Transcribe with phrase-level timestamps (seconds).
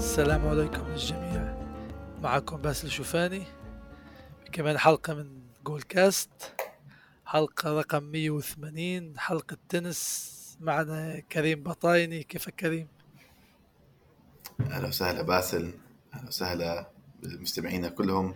[0.00, 1.56] السلام عليكم للجميع
[2.22, 3.44] معكم باسل شوفاني.
[4.52, 6.54] كمان حلقة من جول كاست.
[7.26, 12.22] حلقة رقم 180 حلقة تنس معنا كريم بطايني.
[12.22, 12.88] كيفك كريم؟
[14.60, 15.74] أهلا وسهلا باسل.
[16.14, 16.90] أهلا وسهلا
[17.22, 18.34] بالمستمعين كلهم.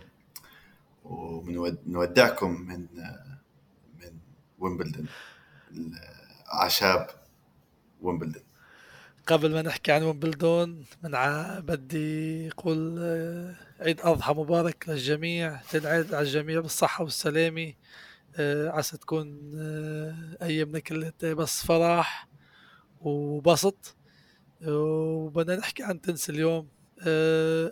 [1.03, 2.87] ونودعكم من
[3.99, 4.17] من
[4.59, 5.07] ويمبلدون
[6.53, 7.07] اعشاب
[8.01, 8.43] ويمبلدون
[9.27, 11.59] قبل ما نحكي عن ويمبلدون من ع...
[11.59, 17.73] بدي أقول آه، عيد أضحى مبارك للجميع تنعاد على الجميع بالصحة والسلامة.
[18.35, 22.27] آه، عسى تكون آه، أيامنا كلها بس فرح
[23.01, 23.95] وبسط.
[24.67, 26.67] وبدنا نحكي عن تنس اليوم.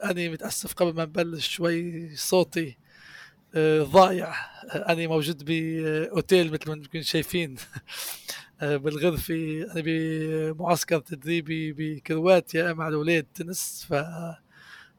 [0.04, 2.78] أنا متأسف قبل ما نبلش شوي صوتي.
[3.82, 4.34] ضايع.
[4.74, 7.56] أنا موجود بأوتيل مثل ما أنتم شايفين.
[8.62, 13.88] بالغرفة أنا بمعسكر تدريبي بكرواتيا مع الأولاد تنس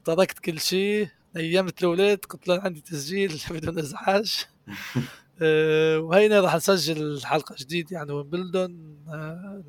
[0.03, 1.07] فتركت كل شيء.
[1.35, 4.45] نيمت الأولاد قلت لهم عندي تسجيل بدون إزعاج.
[6.05, 8.99] وهينا راح نسجل حلقة جديدة عن ويمبلدون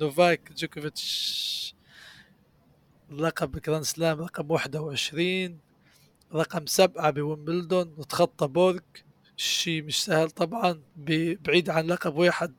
[0.01, 1.75] نوفاك جوكوفيتش
[3.11, 5.59] لقب Grand Slam رقم 21
[6.33, 8.79] رقم سبعة بويمبلدون وتخطى بورغ
[9.37, 10.81] شيء مش سهل طبعا
[11.45, 12.53] بعيد عن لقب واحد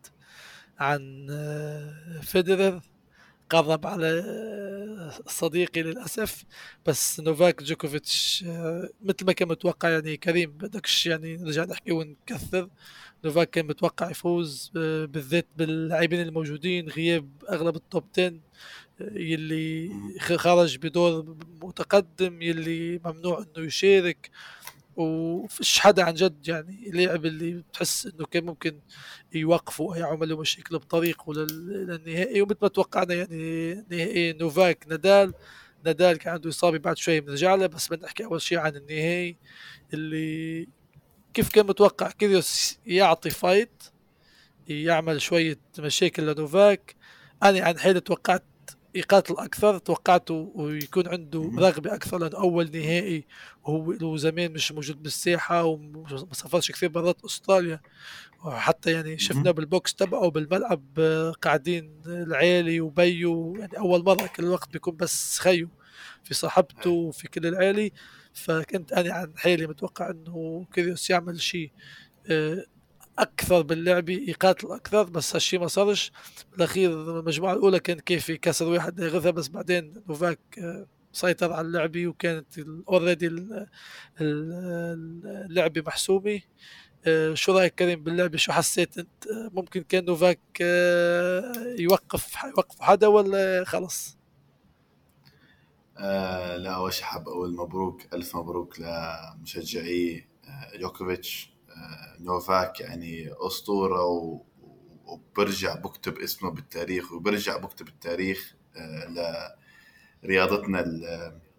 [0.78, 2.80] عن آه، فيدرر
[3.50, 6.44] قرب على آه، صديقي للأسف
[6.86, 12.68] بس نوفاك جوكوفيتش آه، مثل ما كان متوقع يعني كريم بدكش يعني نرجع نحكي ونكثر.
[13.24, 18.34] نوفاك كان متوقع يفوز بالذات باللاعبين الموجودين غياب أغلب ال top 10
[19.00, 19.90] يلي
[20.20, 24.30] خرج بدور متقدم يلي ممنوع إنه يشارك.
[24.98, 28.80] وفيش حدا عن جد يعني اللاعب اللي بتحس إنه كان ممكن
[29.34, 35.34] يوقفوا أو يعملوا مشاكل بطريقه للنهائي ومثل ما توقعنا يعني نهائي نوفاك نادال.
[35.84, 39.36] نادال كان عنده إصابة بعد شوي بنرجع له بس بدنا نحكي أول شيء عن النهائي
[39.94, 40.68] اللي
[41.34, 43.82] كيف كان متوقع كيريوس يعطي fight
[44.68, 46.96] يعمل شوية مشاكل لنوفاك.
[47.42, 48.44] أنا عن حالي توقعت
[48.94, 53.24] يقاتل أكثر توقعته ويكون عنده رغبة أكثر لأنه أول نهائي
[53.64, 57.80] وهو له زمان مش موجود بالساحة وما سافرش كثير برات أستراليا.
[58.44, 60.82] وحتى يعني شفنا بال box تبعه بالملعب
[61.42, 65.68] قاعدين العيلي وبيو يعني أول مرة كل الوقت بيكون بس خيو
[66.24, 67.92] في صاحبته وفي كل العيلي
[68.32, 71.72] فكنت أنا عن حالي متوقع إنه كريوس يعمل شيء
[72.30, 72.64] آه،
[73.18, 76.12] أكثر باللعبه يقاتل أكثر بس هالشيء ما صارش
[76.52, 82.06] بالاخير المجموعة الأولى كان كيف يكسر واحد يغثى بس بعدين نوفاك آه، سيطر على اللعبه
[82.06, 82.58] وكانت
[82.88, 83.46] already
[84.20, 86.40] اللعبه محسومه
[87.06, 90.40] آه، شو رأيك كريم باللعبه شو حسيت أنت؟ آه، ممكن كان نوفاك
[91.78, 94.18] يوقف يوقف حدا ولا خلص؟
[95.98, 100.28] آه لا أول شيء حاب أقول مبروك ألف مبروك لمشجعي
[100.74, 101.57] يوكوفيتش
[102.20, 104.04] نوفاك يعني أسطورة
[105.06, 109.54] وبرجع بكتب اسمه بالتاريخ وبرجع بكتب التاريخ آه،
[110.24, 110.80] لرياضتنا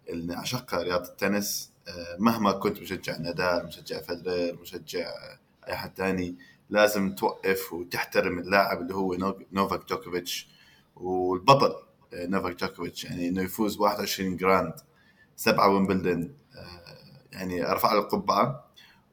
[0.10, 1.72] اللي نعشقها رياضة التنس.
[1.88, 5.12] آه، مهما كنت مشجع نادال مشجع فدرير مشجع
[5.68, 6.38] أي حد ثاني
[6.70, 10.50] لازم توقف وتحترم اللاعب اللي هو نوفاك جوكوفيتش
[10.96, 11.76] والبطل
[12.14, 13.06] آه، نوفاك جوكوفيتش.
[13.06, 14.74] يعني إنه يفوز 21 Grand
[15.36, 16.34] سبعة ويمبلدن
[17.32, 18.69] يعني أرفع له القبعة.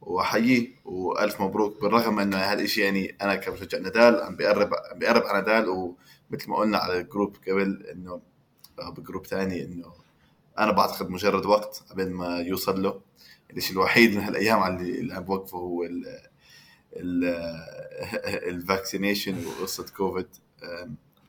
[0.06, 5.22] واحييه وألف مبروك بالرغم انه هذا الشيء يعني أنا كمشجع نادال عم بقرب عم بقرب
[5.22, 8.20] على نادال ومثل ما قلنا على ال group قبل إنه
[8.78, 9.92] ب group ثاني إنه
[10.58, 13.00] أنا بعتقد مجرد وقت قبل ما يوصل له.
[13.56, 16.22] الشيء الوحيد من هالأيام اللي عم بوقفه هو ال
[18.50, 20.26] ال vaccination وقصة كوفيد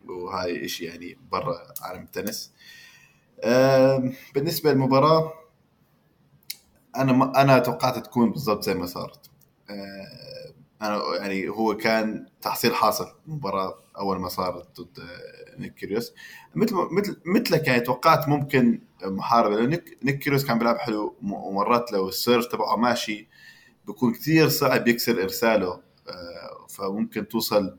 [0.08, 2.52] وهاي شيء يعني برا عالم التنس.
[4.36, 5.34] بالنسبة للمباراة
[6.98, 9.30] أنا ما أنا توقعت تكون بالضبط زي ما صارت.
[9.70, 16.14] آه، أنا يعني هو كان تحصيل حاصل المباراة أول ما صارت ضد آه، نيك كيريوس.
[16.56, 21.92] مثل مثل مثلك يعني توقعت ممكن محاربه لأنه نيك, نيك كيريوس كان بيلعب حلو ومرات
[21.92, 23.28] لو ال serve تبعه ماشي
[23.88, 25.82] بيكون كثير صعب يكسر إرساله.
[26.08, 27.78] آه، فممكن توصل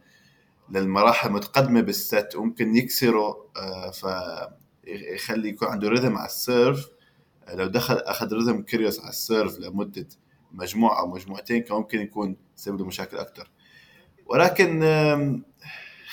[0.71, 3.47] للمراحل المتقدمه بال set وممكن يكسره
[3.93, 6.89] فيخلي يكون عنده rhythm على ال serve.
[7.55, 10.07] لو دخل أخذ rhythm كيريوس على ال serve لمدة
[10.53, 13.51] مجموعة أو مجموعتين كان ممكن يكون سبب له مشاكل أكثر
[14.27, 14.83] ولكن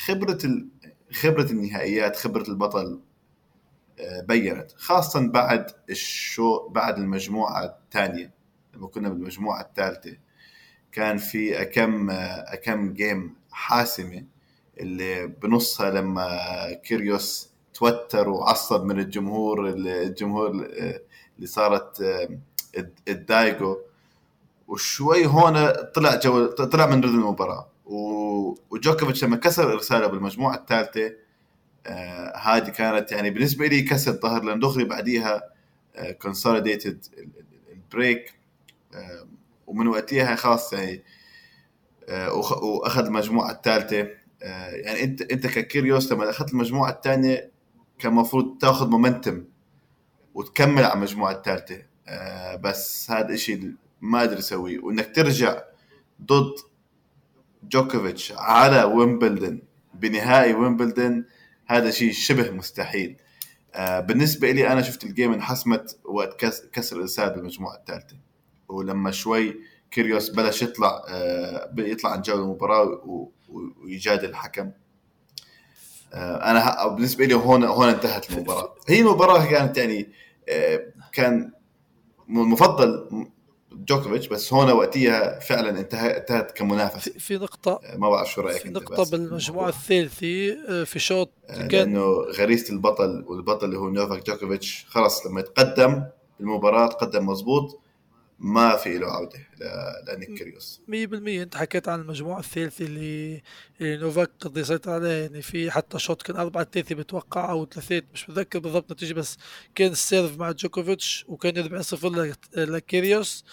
[0.06, 0.40] خبرة
[1.12, 3.02] خبرة النهائيات خبرة البطل
[4.00, 8.34] آه، بينت خاصه بعد الشو بعد المجموعة الثانية.
[8.74, 10.18] لما كنا بالمجموعة الثالثة
[10.92, 14.26] كان في أكم أكم game حاسمة
[14.80, 16.28] اللي بنصها لما
[16.74, 20.68] كيريوس توتر وعصب من الجمهور الجمهور
[21.36, 22.04] اللي صارت
[23.08, 23.78] الدايجو.
[24.68, 27.68] وشوي هون طلع جو طلع من rhythm المباراة.
[28.70, 31.14] وجوكوفيتش لما كسر إرساله بالمجموعة الثالثة
[31.88, 35.44] آه هذه كانت يعني بالنسبة لي كسر ظهر لأن دغري بعديها
[36.22, 37.06] consolidated
[37.72, 38.34] ال break
[38.94, 39.28] آه
[39.68, 41.04] ومن وقتها خلاص يعني
[42.10, 44.08] آه وأخذ المجموعة الثالثة.
[44.44, 47.52] آه يعني انت أنت ككيريوس لما أخذت المجموعة الثانية
[48.00, 49.44] كان المفروض تاخذ momentum
[50.36, 55.62] وتكمل على المجموعه الثالثه آه بس هذا الشيء ما قدر يسويه وإنك ترجع
[56.22, 56.54] ضد
[57.64, 59.62] جوكوفيتش على ويمبلدن
[59.94, 61.26] بنهائي ويمبلدن
[61.68, 63.18] هذا شيء شبه مستحيل.
[63.74, 68.18] آه بالنسبة لي أنا شفت ال game انحسمت وقت كسر الإرسال بالمجموعة الثالثه
[68.70, 69.60] ولما شوي
[69.92, 73.02] كيريوس بلش يطلع آه يطلع عن جو المباراة
[73.84, 74.72] ويجادل الحكم.
[76.14, 78.76] أنا بالنسبة لي هون هون انتهت المباراة.
[78.88, 80.12] هي المباراة كانت يعني
[81.12, 81.52] كان
[82.30, 83.10] المفضل
[83.72, 88.62] جوكوفيتش بس هون وقتها فعلا انتهت انتهت كمنافسه في نقطه آه، ما بعرف شو رأيك
[88.62, 92.06] في نقطة بالمجموعة الثالثة آه، في شوط آه، كان لأنه
[92.38, 96.04] غريزة البطل والبطل اللي هو نوفاك جوكوفيتش خلص لما يتقدم
[96.40, 97.80] المباراة تقدم مزبوط
[98.40, 99.40] ما في له عودة
[100.08, 100.82] لنيك كيريوس.
[100.88, 100.94] 100%
[101.42, 103.42] انت حكيت عن المجموعة الثالثة اللي,
[103.82, 108.02] اللي نوفاك قد يسيطر عليها يعني في حتى شوط كان 4 3 بتوقع أو 3
[108.14, 109.38] مش متذكر بالضبط النتيجه بس
[109.76, 113.46] كان ال serve مع جوكوفيتش وكان 4 0 لكيريوس.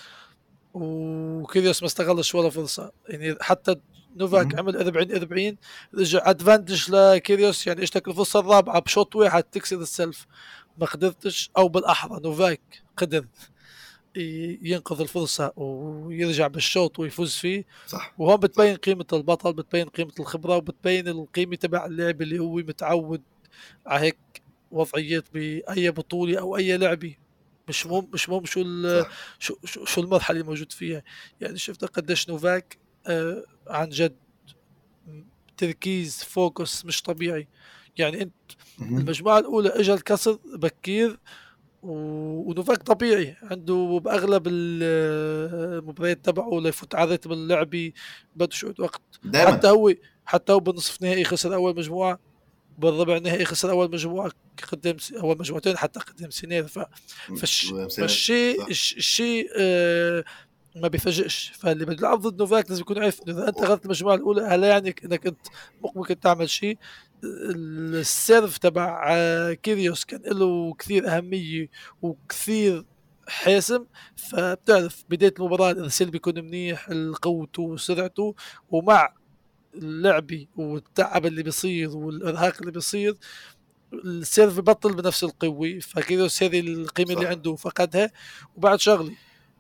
[0.74, 2.92] وكيريوس ما استغلش ولا فرصة.
[3.08, 3.76] يعني حتى
[4.16, 5.56] نوفاك عمل 40 40
[5.94, 7.66] رجع advantage لكيريوس.
[7.66, 10.26] يعني اجتك الفرصة الرابعة بشوط واحد تكسر ال serve
[10.78, 12.60] ما قدرتش أو بالأحرى نوفاك
[12.96, 13.26] قدر.
[14.16, 17.64] ينقذ الفرصة ويرجع بالشوط ويفوز فيه.
[17.86, 18.14] صح.
[18.18, 23.22] وهون بتبين قيمة البطل بتبين قيمة الخبرة وبتبين القيمة تبع اللاعب اللي هو متعود
[23.86, 24.18] على هيك
[24.70, 27.14] وضعيات بأي بطولة أو أي لعبة.
[27.68, 28.64] مش مهم مش مهم شو
[29.38, 31.02] شو شو المرحلة اللي موجود فيها.
[31.40, 34.16] يعني شفت قديش نوفاك آه عن جد
[35.56, 37.48] تركيز فوكس مش طبيعي.
[37.98, 38.32] يعني أنت
[38.80, 41.18] المجموعة الأولى اجى الكسر بكير
[41.82, 43.36] ونوفاك طبيعي.
[43.42, 47.94] عنده بأغلب المباريات تبعه ليفوت على رتم اللعبي
[48.36, 49.02] بده شوية وقت.
[49.24, 49.52] دايما.
[49.52, 49.94] حتى هو
[50.24, 52.18] حتى هو بالنصف نهائي خسر أول مجموعة
[52.78, 54.32] بالربع النهائي خسر أول مجموعة
[54.72, 56.78] قدام أول مجموعتين حتى قدام سينير ف...
[57.40, 57.74] فالش...
[57.96, 60.24] فالشيء الشيء آه
[60.76, 61.52] ما بيفاجئش.
[61.58, 64.94] فاللي بيلعب ضد نوفاك لازم يكون عارف إنه اذا انت اخذت المجموعة الأولى هلا يعني
[65.04, 65.46] إنك أنت
[65.96, 66.78] ممكن تعمل شيء.
[67.24, 71.68] ال serve تبع آه، كيريوس كان له كثير أهمية
[72.02, 72.84] وكثير
[73.28, 73.84] حاسم
[74.16, 76.90] فبتعرف بداية المباراة الارسال بيكون منيح
[77.22, 78.34] قوته وسرعته
[78.70, 79.14] ومع
[79.74, 83.16] اللعبي والتعب اللي بيصير والإرهاق اللي بيصير
[83.92, 88.10] ال serve ببطل بنفس القوة فكيريوس هذه القيمة اللي عنده فقدها.
[88.56, 89.14] وبعد شغلي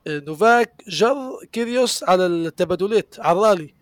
[0.08, 1.16] نوفاك جر
[1.52, 3.74] كيريوس على التبادلات على الرالي.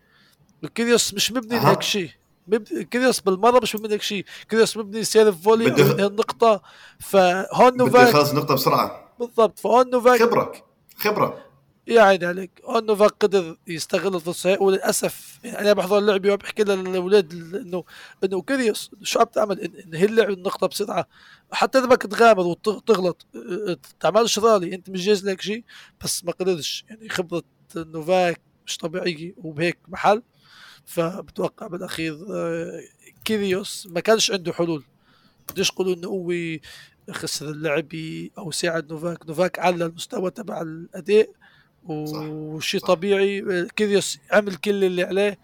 [0.75, 1.59] كيريوس مش مبني.
[1.59, 2.09] لهيك شيء.
[2.91, 5.67] كيريوس بالمرة مش مبني لهيك شيء كيريوس مبني serve volley
[6.07, 6.61] النقطه
[6.99, 9.15] فهون نوفاك بده يخلص النقطة بسرعة.
[9.19, 9.59] بالضبط.
[9.59, 10.53] فهون نوفاك خبرة.
[10.97, 11.45] خبرة.
[11.87, 12.51] يا عيني عليك.
[12.69, 17.83] نوفاك قدر يستغل الفرصه وللأسف يعني أنا بحضر اللعبه وبحكي للاولاد انه
[18.23, 21.07] إنه كريوس شو عم تعمل؟ انهي اللعبه النقطة بسرعة.
[21.51, 23.25] حتى إذا بدك تغامر وتغلط
[23.99, 25.63] تعملش رالي أنت مش جاهز لهيك شيء
[26.03, 27.43] بس ما قدرش يعني خبرة
[27.75, 30.21] نوفاك مش طبيعية وبهيك محل.
[30.85, 32.81] فبتوقع بالأخير آه،
[33.25, 34.83] كيريوس ما كانش عنده حلول.
[35.51, 36.33] بديش يقولوا إنه هو
[37.11, 41.29] خسر اللعبه أو ساعد نوفاك نوفاك على المستوى تبع الأداء
[41.83, 43.67] وشيء طبيعي.
[43.75, 45.39] كيريوس عمل كل اللي عليه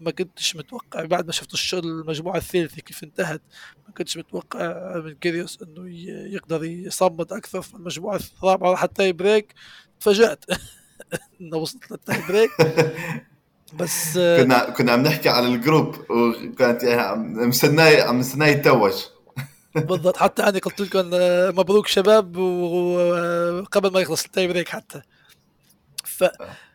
[0.00, 1.04] ما كنتش متوقع.
[1.04, 3.42] بعد ما شفت المجموعة الثالثة كيف انتهت
[3.88, 5.88] ما كنتش متوقع من كيريوس إنه
[6.34, 8.76] يقدر يصمد أكثر في المجموعة الرابعة.
[8.76, 9.54] حتى بريك
[10.00, 10.44] تفاجأت
[11.40, 12.50] إنه وصلت لل tie break.
[13.74, 18.94] بس كنا كنا عم نحكي على ال group وكانت يعني مستناي عم مستناي يتوج.
[19.74, 20.16] بالضبط.
[20.16, 21.10] حتى أنا قلت لكم
[21.60, 25.02] مبروك شباب وقبل ما يخلص ال tie break حتى.
[26.04, 26.24] ف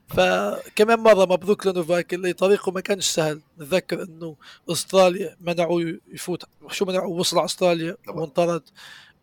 [0.08, 3.42] فكمان مرة مبروك لنوفاك اللي طريقه ما كانش سهل.
[3.60, 4.36] نتذكر إنه
[4.70, 6.44] أستراليا منعوه يفوت.
[6.72, 8.62] شو منعوه؟ وصل على أستراليا وانطرد.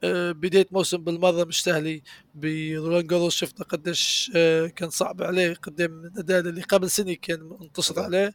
[0.05, 2.01] آه، بداية موسم بالمرة مش سهلة
[2.35, 8.01] برولان جاروس شفنا قديش آه، كان صعب عليه قدام نادال اللي قبل سنة كان منتصر
[8.01, 8.35] عليه.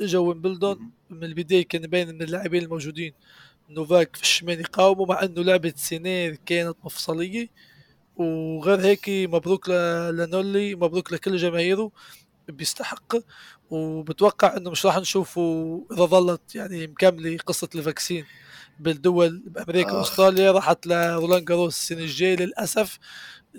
[0.00, 3.12] إجا ويمبلدون من البداية كان باين إن اللاعبين الموجودين.
[3.70, 7.48] نوفاك فش مين يقاومه مع إنه لعبة سينير كانت مفصلية.
[8.16, 9.68] وغير هيك مبروك
[10.10, 11.92] لنولي مبروك لكل جماهيره.
[12.48, 13.16] بيستحق.
[13.70, 18.24] وبتوقع إنه مش راح نشوفه إذا ظلت يعني مكملة قصة ال vaccine.
[18.82, 22.98] بالدول بأمريكا وأستراليا راحت لرولان جاروس السنة الجاية للأسف.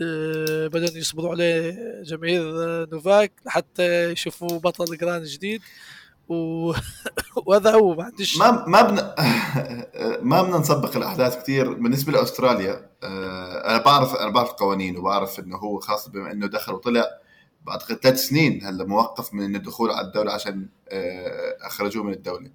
[0.02, 2.44] آه، بدهم يصبروا عليه جماهير
[2.92, 5.62] نوفاك لحتى يشوفوا بطل grand جديد.
[6.30, 6.74] و...
[7.46, 8.96] وهذا هو ما عنديش ما ما بن...
[10.30, 15.58] ما بدنا نسبق الأحداث كثير بالنسبة لأستراليا آه، أنا بعرف أنا بعرف القوانين وبعرف إنه
[15.58, 17.06] هو خاص بما إنه دخل وطلع
[17.66, 22.50] بعتقد ثلاث سنين هلا موقف من الدخول على الدولة عشان آه، أخرجوه من الدولة.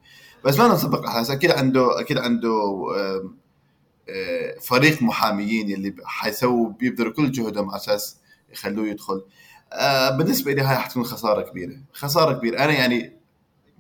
[0.45, 2.87] بس ما نسبق الاحداث أكيد عنده أكيد عنده
[4.61, 8.17] فريق محاميين اللي حيسووا بيبذلوا كل جهدهم على أساس
[8.53, 9.25] يخلوه يدخل.
[10.19, 11.77] بالنسبة لي هاي حتكون خسارة كبيرة.
[11.93, 12.65] خسارة كبيرة.
[12.65, 13.17] أنا يعني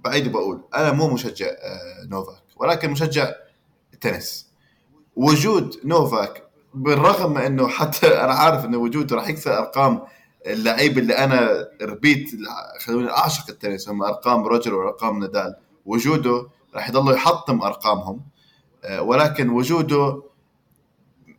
[0.05, 3.33] بعيد وبقول أنا مو مشجع آه، نوفاك ولكن مشجع
[4.00, 4.49] تنس.
[5.17, 6.43] وجود نوفاك
[6.75, 10.03] بالرغم إنه حتى أنا عارف إنه وجوده راح يكسر أرقام
[10.47, 12.31] اللعيب اللي أنا ربيت
[12.81, 15.57] خلوني أعشق التنس هم أرقام روجر وأرقام نادال.
[15.88, 18.21] وجوده راح يضل يحطم أرقامهم
[18.85, 20.23] آه، ولكن وجوده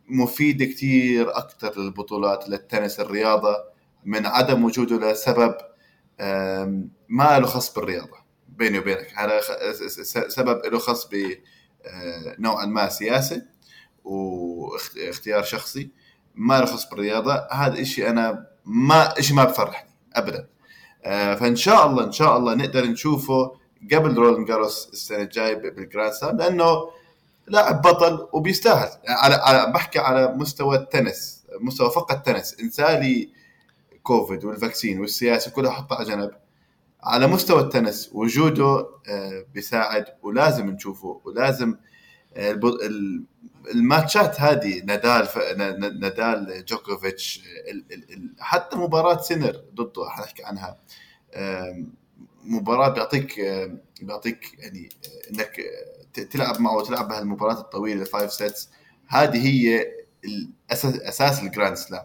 [0.08, 3.56] مفيد كثير أكثر للبطولات للتنس الرياضه
[4.04, 5.54] من عدم وجوده لسبب
[7.08, 9.12] ما له خص بالرياضة بيني وبينك.
[9.14, 9.40] هذا
[10.28, 13.42] سبب له خاص بنوعا آه، ما سياسه
[14.04, 15.90] واختيار شخصي
[16.34, 17.46] ما له خص بالرياضة.
[17.52, 20.48] هذا الشيء أنا ما شيء ما بفرحني ابدا.
[21.04, 23.59] آه، فإن شاء الله إن شاء الله نقدر نشوفه
[23.92, 26.90] قبل رولان جاروس السنة الجاية بال Grand Slam لأنه
[27.46, 28.88] لاعب بطل وبيستاهل.
[29.08, 33.30] على على بحكي على مستوى التنس مستوى فقط تنس انسالي
[34.02, 36.30] كوفيد وال vaccine والسياسة كلها حطها على جنب.
[37.02, 41.74] على مستوى التنس وجوده آه، بيساعد ولازم نشوفه ولازم
[42.36, 42.60] آه،
[43.74, 45.28] الماتشات هذه نادال
[46.00, 47.42] نادال جوكوفيتش
[48.38, 50.76] حتى مباراة سينر ضده حنحكي عنها.
[52.44, 53.40] مباراة بيعطيك
[54.02, 54.88] بيعطيك يعني
[55.30, 55.60] إنك
[56.30, 58.70] تلعب معه وتلعب بهالمباراة الطويلة ال five sets
[59.08, 59.86] هذه هي
[60.24, 62.04] الأساس أساس ال Grand Slam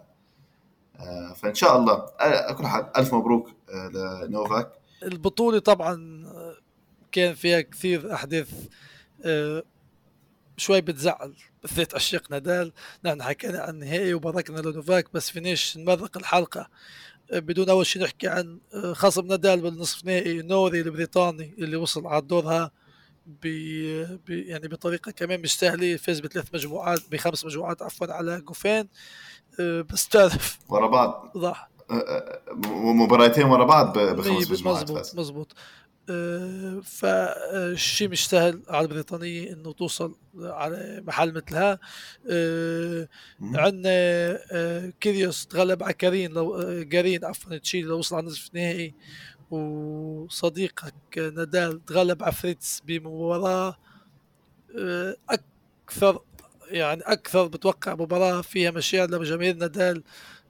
[1.00, 3.50] آه، فإن شاء الله على كل حال ألف مبروك
[4.24, 4.72] لنوفاك.
[5.04, 6.26] البطولة طبعا
[7.12, 8.50] كان فيها كثير أحداث
[9.26, 9.64] آه،
[10.58, 12.72] شوي بتزعل بالذات عشاق نادال.
[13.06, 16.60] نحن حكينا عن النهائي وباركنا لنوفاك بس فينيش نمرق الحلقة.
[16.62, 16.70] آه،
[17.34, 22.22] بدون أول شيء نحكي عن آه، خصم نادال بالنصف نهائي نوري البريطاني اللي وصل على
[22.22, 22.72] دورها
[23.26, 23.46] ب
[24.30, 28.88] يعني بطريقة كمان مش سهله فاز بثلاث مجموعات بخمس مجموعات عفوا على جوفين
[29.60, 30.88] بس تعرف ورا
[31.48, 31.75] بعض.
[31.92, 35.56] ضح مباراتين ورا بعض بخمس مجموعات مزبوط مزبوط
[36.10, 41.80] أه فالشيء مش سهل على البريطانية إنه توصل على محل مثلها.
[42.30, 43.08] أه
[43.42, 43.90] عندنا
[44.52, 48.94] أه كيريوس تغلب على كارين لو جارين عفوا تشيل لو وصل على نصف نهائي.
[49.52, 53.78] وصديقك نادال تغلب على فريتز بمباراة
[54.80, 56.22] آه، أكثر
[56.68, 60.04] يعني أكثر بتوقع مباراة فيها مشاعر لجماهير نادال.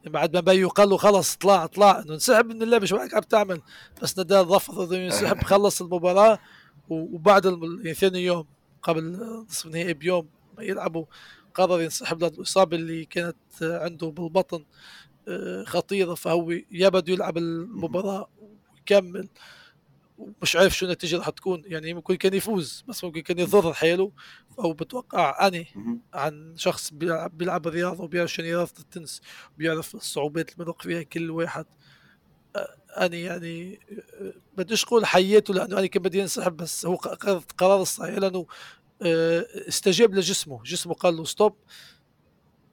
[0.06, 2.00] بعد ما بيو قال له خلص اطلع اطلع.
[2.00, 2.86] إنه انسحب من اللعبة.
[2.86, 3.62] شو عم تعمل.
[4.02, 6.40] بس نادال رفض إنه ينسحب خلص المباراة.
[6.90, 7.48] وبعد
[7.94, 8.46] ثاني يوم
[8.84, 9.04] قبل
[9.50, 11.06] نصف النهائي بيوم ما يلعبوا
[11.54, 12.24] قرر ينسحب.
[12.24, 14.66] للاصابه اللي كانت عنده بالبطن
[15.28, 16.14] آه، خطيرة.
[16.14, 18.30] فهو يا بده يلعب المباراة
[18.76, 19.28] ويكمل.
[20.18, 21.64] ومش عارف شو النتيجة رح تكون.
[21.66, 24.12] يعني ممكن كان يفوز بس ممكن كان يضر حاله
[24.58, 25.68] فهو بتوقع أني
[26.14, 29.22] عن شخص بيلعب, بيلعب رياضه وبيعرف شنو رياضة التنس
[29.56, 31.66] وبيعرف الصعوبات اللي بيروح فيها كل واحد
[32.98, 33.80] أني يعني
[34.58, 36.96] بديش أقول حياته لأنه أنا كان بدي انسحب بس هو
[37.58, 38.46] قرار الصحيح لأنه
[39.68, 40.64] استجاب لجسمه.
[40.64, 41.56] جسمه قال له stop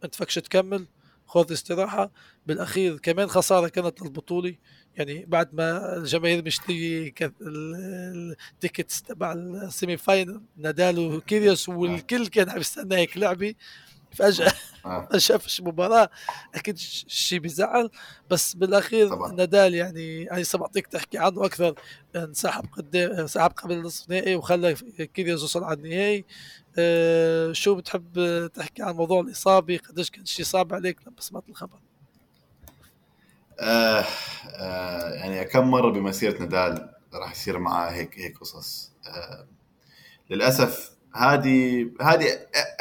[0.05, 0.87] انت فكش تكمل.
[1.33, 2.11] خذ استراحة.
[2.47, 4.55] بالأخير كمان خسارة كانت للبطوله
[4.97, 12.51] يعني بعد ما الجماهير مشتري ال tickets تبع ال semi final نادال وكيريوس والكل كان
[12.51, 13.55] عم يستنى هيك لعبة.
[14.14, 14.52] فجأة.
[14.87, 15.09] آه.
[15.12, 16.11] ما شافش مباراة
[16.54, 17.90] أكيد شيء بيزعل
[18.31, 19.33] بس بالأخير طبعا.
[19.33, 21.75] نادال يعني لسه بعطيك تحكي عنه أكثر
[22.16, 24.75] انسحب قدام انسحب قبل النصف النهائي وخلى
[25.14, 26.25] كيريوس يوصل على النهائي.
[26.78, 31.78] أه شو بتحب تحكي عن موضوع الاصابه قديش كان شيء صعب عليك لما سمعت الخبر؟
[33.61, 34.04] آه
[34.54, 39.47] آه يعني كم مرة بمسيرة نادال راح يصير معاه هيك هيك قصص؟ آه
[40.31, 42.25] للأسف هذه هذه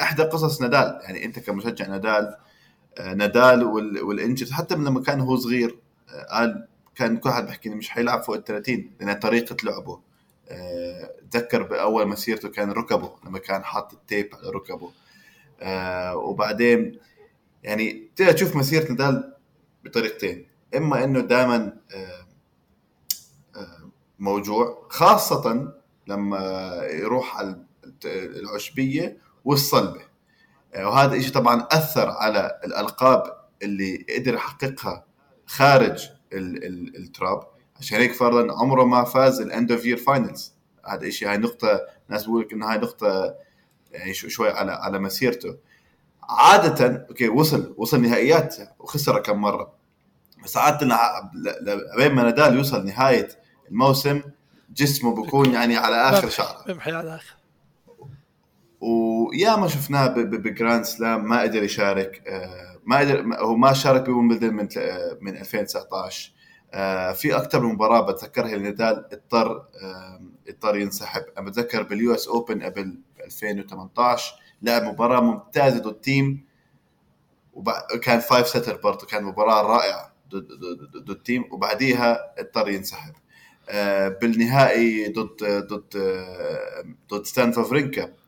[0.01, 1.00] إحدى قصص نادال.
[1.03, 2.35] يعني أنت كمشجع نادال
[2.97, 3.63] آه نادال
[4.03, 8.23] والإنجز حتى من لما كان هو صغير آه قال كان كل واحد بيحكي مش حيلعب
[8.23, 10.00] فوق ال 30 لأن طريقة لعبه.
[10.50, 14.91] آه، تذكر بأول مسيرته كان ركبه لما كان حاط التيب على ركبه.
[16.15, 17.00] وبعدين
[17.63, 19.33] يعني تقدر تشوف مسيرة نادال
[19.83, 20.45] بطريقتين.
[20.75, 21.73] إما إنه دائما
[24.19, 25.73] موجوع خاصة
[26.07, 26.39] لما
[26.83, 27.65] يروح على
[28.05, 30.01] العشبية والصلبة.
[30.73, 33.23] آه، وهذا الشيء طبعا أثر على الألقاب
[33.63, 35.05] اللي قدر يحققها
[35.45, 37.47] خارج ال ال التراب.
[37.79, 40.53] عشان هيك فرضا عمره ما فاز ال end of year finals
[40.88, 43.35] هذا الشيء هاي نقطة ناس بقول لك إنه هاي نقطة
[43.91, 45.57] يعني شوي على على مسيرته.
[46.23, 49.73] عاده okay وصل وصل نهائيات وخسر كم مرة.
[50.43, 50.88] بس عاده
[51.97, 53.27] لين ما نادال يوصل نهاية
[53.69, 54.21] الموسم
[54.69, 56.63] جسمه بكون يعني على آخر شعره.
[56.67, 57.35] بمحي على آخر.
[58.81, 64.01] ويا ما شفناه ب Grand Slam ما قدر يشارك آه، ما قدر هو ما شارك
[64.01, 66.31] بويمبلدون من آه، من 2019
[66.73, 69.65] آه، في أكثر من مباراة بتذكرها نادال اضطر
[70.50, 71.23] اضطر ينسحب.
[71.38, 76.45] أنا بتذكر بال US Open قبل 2018 لعب مباراة ممتازة ضد تيم.
[77.53, 80.47] وكان five setter برضه كان مباراة رائعة ضد
[80.97, 81.45] ضد تيم.
[81.51, 83.13] وبعديها اضطر ينسحب.
[84.21, 85.97] بالنهائي ضد ضد
[87.13, 88.20] ضد ستان فافرينكا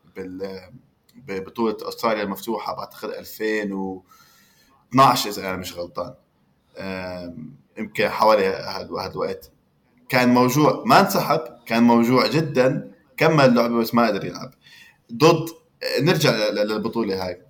[1.14, 6.14] ببطوله أستراليا المفتوحة بعتقد 2012 إذا أنا مش غلطان.
[7.78, 9.50] يمكن حوالي هذا الوقت.
[10.08, 12.94] كان موجوع ما انسحب كان موجوع جدا.
[13.16, 14.50] كمل اللعبه بس ما قدر يلعب.
[15.12, 15.48] ضد
[16.00, 17.42] نرجع للبطولة هاي.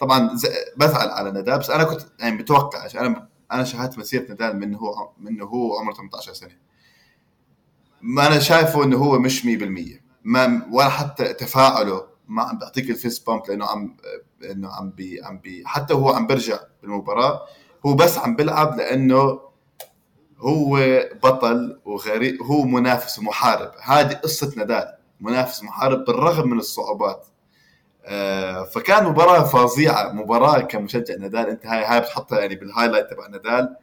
[0.00, 0.30] طبعا
[0.76, 5.12] بزعل على نادال بس أنا كنت يعني متوقع أنا أنا شاهدت مسيرة نادال من هو
[5.18, 6.56] من هو عمره 18 سنة.
[8.00, 9.46] ما أنا شايفه إنه هو مش 100%
[10.26, 12.06] ما ولا حتى تفاعله.
[12.28, 13.96] ما عم بيعطيك ال fist pump لأنه عم
[14.50, 17.40] انه عم بي عم بي حتى هو عم بيرجع بالمباراة.
[17.86, 19.40] هو بس عم بيلعب لأنه
[20.38, 20.78] هو
[21.22, 23.70] بطل وغريب هو منافس ومحارب.
[23.82, 27.26] هذه قصة نادال منافس محارب بالرغم من الصعوبات.
[28.04, 31.48] آه فكان مباراة فظيعة مباراة كمشجع نادال.
[31.48, 33.76] أنت هاي هاي بتحطها يعني بالهايلايت تبع نادال.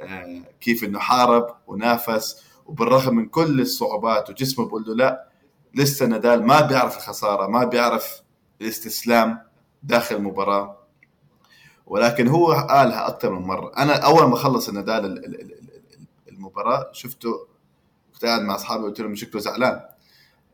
[0.00, 5.35] آه كيف إنه حارب ونافس وبالرغم من كل الصعوبات وجسمه بقول له لا
[5.76, 8.22] لسه نادال ما بيعرف الخسارة ما بيعرف
[8.60, 9.38] الاستسلام
[9.82, 10.78] داخل المباراة.
[11.86, 13.72] ولكن هو قالها أكثر من مرة.
[13.78, 15.24] أنا أول ما خلص النادال
[16.28, 17.46] المباراة شفته
[18.14, 19.80] كنت قاعد مع أصحابي قلت لهم شكله زعلان.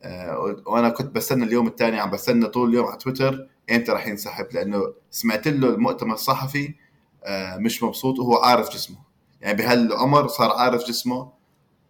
[0.03, 4.47] أه وأنا كنت بستنى اليوم الثاني عم بستنى طول اليوم على تويتر إمتى راح ينسحب
[4.53, 6.75] لأنه سمعت له المؤتمر الصحفي
[7.25, 8.97] أه مش مبسوط وهو عارف جسمه.
[9.41, 11.33] يعني بهالعمر صار عارف جسمه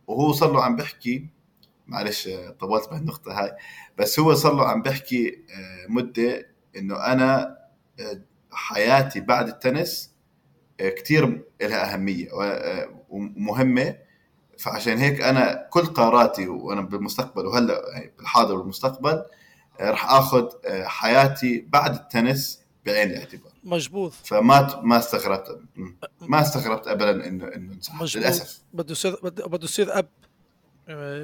[0.06, 1.28] وهو صار له عم بحكي
[1.86, 2.28] معلش
[2.60, 3.52] طولت بهالنقطة هاي.
[3.98, 7.58] بس هو صار له عم بحكي آه، مدة إنه أنا
[8.00, 10.12] آه، حياتي بعد التنس
[10.80, 12.28] آه، كثير لها أهمية
[13.08, 13.96] ومهمة.
[14.58, 19.22] فعشان هيك أنا كل قراراتي وأنا بالمستقبل وهلأ يعني بالحاضر والمستقبل
[19.80, 20.48] راح آخذ
[20.84, 23.52] حياتي بعد التنس بعين الاعتبار.
[23.64, 24.12] مجبوط.
[24.12, 25.60] فما ما استغربت
[26.20, 28.62] ما استغربت ابدا إنه إنه انسحب للأسف.
[28.72, 30.08] بده يصير بده يصير أب.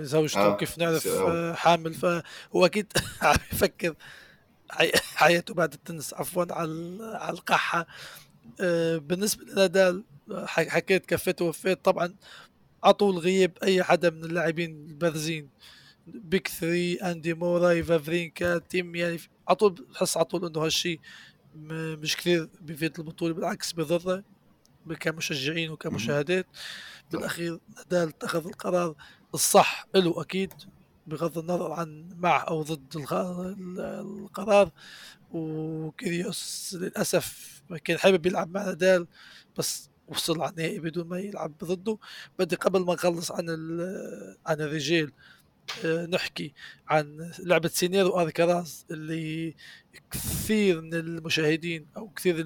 [0.03, 0.57] زوجته آه.
[0.57, 1.53] كيف نعرف آه.
[1.55, 2.92] حامل فهو أكيد
[3.23, 3.94] عم يفكر
[5.14, 6.14] حياته بعد التنس.
[6.14, 7.87] عفوا على على القحة.
[8.61, 10.05] آه، بالنسبة لنادال
[10.44, 11.85] حكيت كفيت ووفيت.
[11.85, 12.14] طبعا
[12.85, 15.49] على طول غيب أي حدا من اللاعبين البارزين
[16.07, 21.01] Big Three اندي موراي فافرينكا تيم يعني على طول بحس على طول إنه هالشيء
[22.01, 24.24] مش كثير بيفيد البطولة بالعكس بضره
[25.01, 26.47] كمشجعين وكمشاهدات.
[27.12, 28.94] بالأخير نادال اتخذ القرار
[29.35, 30.53] الصح له أكيد
[31.07, 32.97] بغض النظر عن مع أو ضد
[33.79, 34.71] القرار.
[35.31, 39.07] وكيريوس للأسف كان حابب يلعب مع نادال
[39.59, 41.99] بس وصل على النهائي بدون ما يلعب ضده.
[42.38, 43.49] بدي قبل ما نخلص عن
[44.47, 45.12] عن الرجال
[45.85, 46.55] آه، نحكي
[46.88, 49.55] عن لعبة سينر والكراز اللي
[50.11, 52.41] كثير من المشاهدين أو كثير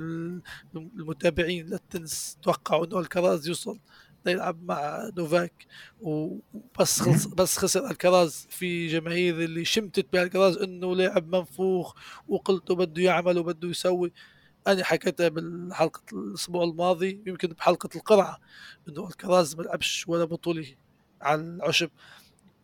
[0.74, 3.78] المتابعين للتنس توقعوا إنه الكراز يوصل
[4.30, 5.66] يلعب مع نوفاك
[6.00, 11.94] وبس خلص بس خسر الكراز في جماهير اللي شمتت بالكراز إنه لاعب منفوخ
[12.28, 14.12] وقلته بده يعمل وبده يسوي.
[14.66, 18.38] أنا حكيتها بالحلقة الأسبوع الماضي يمكن بحلقة القرعة
[18.88, 20.66] إنه الكراز ما لعبش ولا بطولة
[21.22, 21.90] على العشب.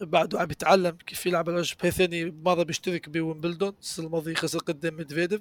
[0.01, 1.77] بعده عم يتعلم كيف يلعب العشب.
[1.89, 5.41] ثاني مرة بيشترك بويمبلدون السنة الماضية خسر قدام ميدفيديف.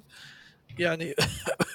[0.78, 1.14] يعني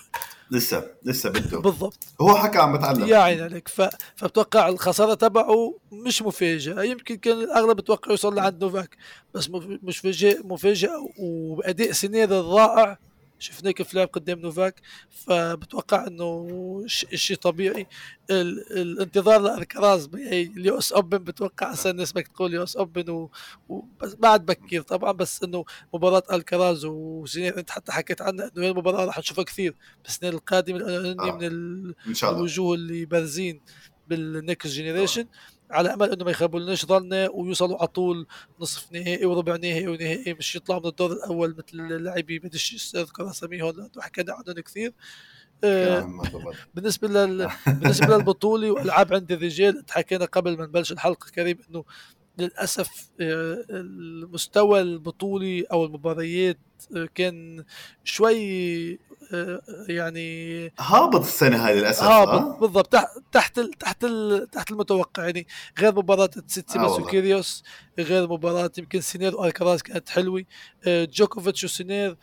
[0.54, 1.60] لسه لسه بده.
[1.60, 2.00] بالضبط.
[2.22, 3.06] هو حكى عم بتعلم.
[3.08, 3.68] يا عيني عليك.
[3.68, 3.82] ف...
[4.16, 8.98] فبتوقع الخسارة تبعه مش مفاجاه يمكن كان الأغلب بتوقع يوصل لعند نوفاك
[9.34, 12.98] بس مش مفاجئ مفاجاه وباداء سينر الرائع.
[13.44, 16.48] شفناه كيف لعب قدام نوفاك فبتوقع إنه
[17.16, 17.88] شيء طبيعي.
[18.32, 18.72] ال...
[18.82, 23.32] الانتظار لالكراز ال US Open بتوقع هسه الناس بدك تقول US Open و...
[23.70, 28.70] وبس بعد بكير طبعا بس إنه مباراة الكراز وسينر أنت حتى حكيت عنها إنه هي
[28.70, 29.76] المباراة راح نشوفها كثير.
[30.04, 31.36] بالسنين القادمه لأنه آه.
[31.38, 31.96] من ال...
[32.24, 33.62] الوجوه اللي بارزين
[34.08, 35.26] بال next generation
[35.74, 38.28] على أمل أنه ما يخربولناش ظننا ويوصلوا على طول
[38.60, 43.90] نصف نهائي وربع نهائي ونهائي مش يطلعوا من الدور الأول مثل اللاعبين بديش أذكر اساميهم
[44.00, 44.94] حكينا عنهم كثير.
[45.64, 46.22] آه،
[46.76, 47.50] بالنسبة لل...
[47.68, 51.84] بالنسبة للبطولة والعاب عند الرجال حكينا قبل ما نبلش الحلقة كريم أنه
[52.38, 52.90] للأسف
[53.22, 56.58] آه، المستوى البطولي أو المباريات
[56.96, 57.64] آه، كان
[58.04, 59.00] شوي
[59.88, 64.06] يعني هابط السنة هذه للأسف هابط بالضبط تحت تحت تحت
[64.52, 65.48] تحت المتوقع يعني
[65.80, 67.64] غير مباراة تسيتسيباس آه وكيريوس
[68.00, 70.44] غير مباراة يمكن سينير والكراز كانت حلوة
[70.88, 72.18] جوكوفيتش وسينير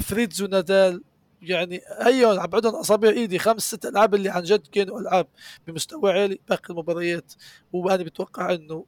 [0.00, 1.02] فريدز ونادال
[1.50, 3.38] يعني هي عبعدهم أصابع إيدي.
[3.38, 5.26] خمس ست ألعاب اللي عن جد كانوا ألعاب
[5.66, 7.32] بمستوى عالي باقي المباريات.
[7.72, 8.84] وأنا بتوقع إنه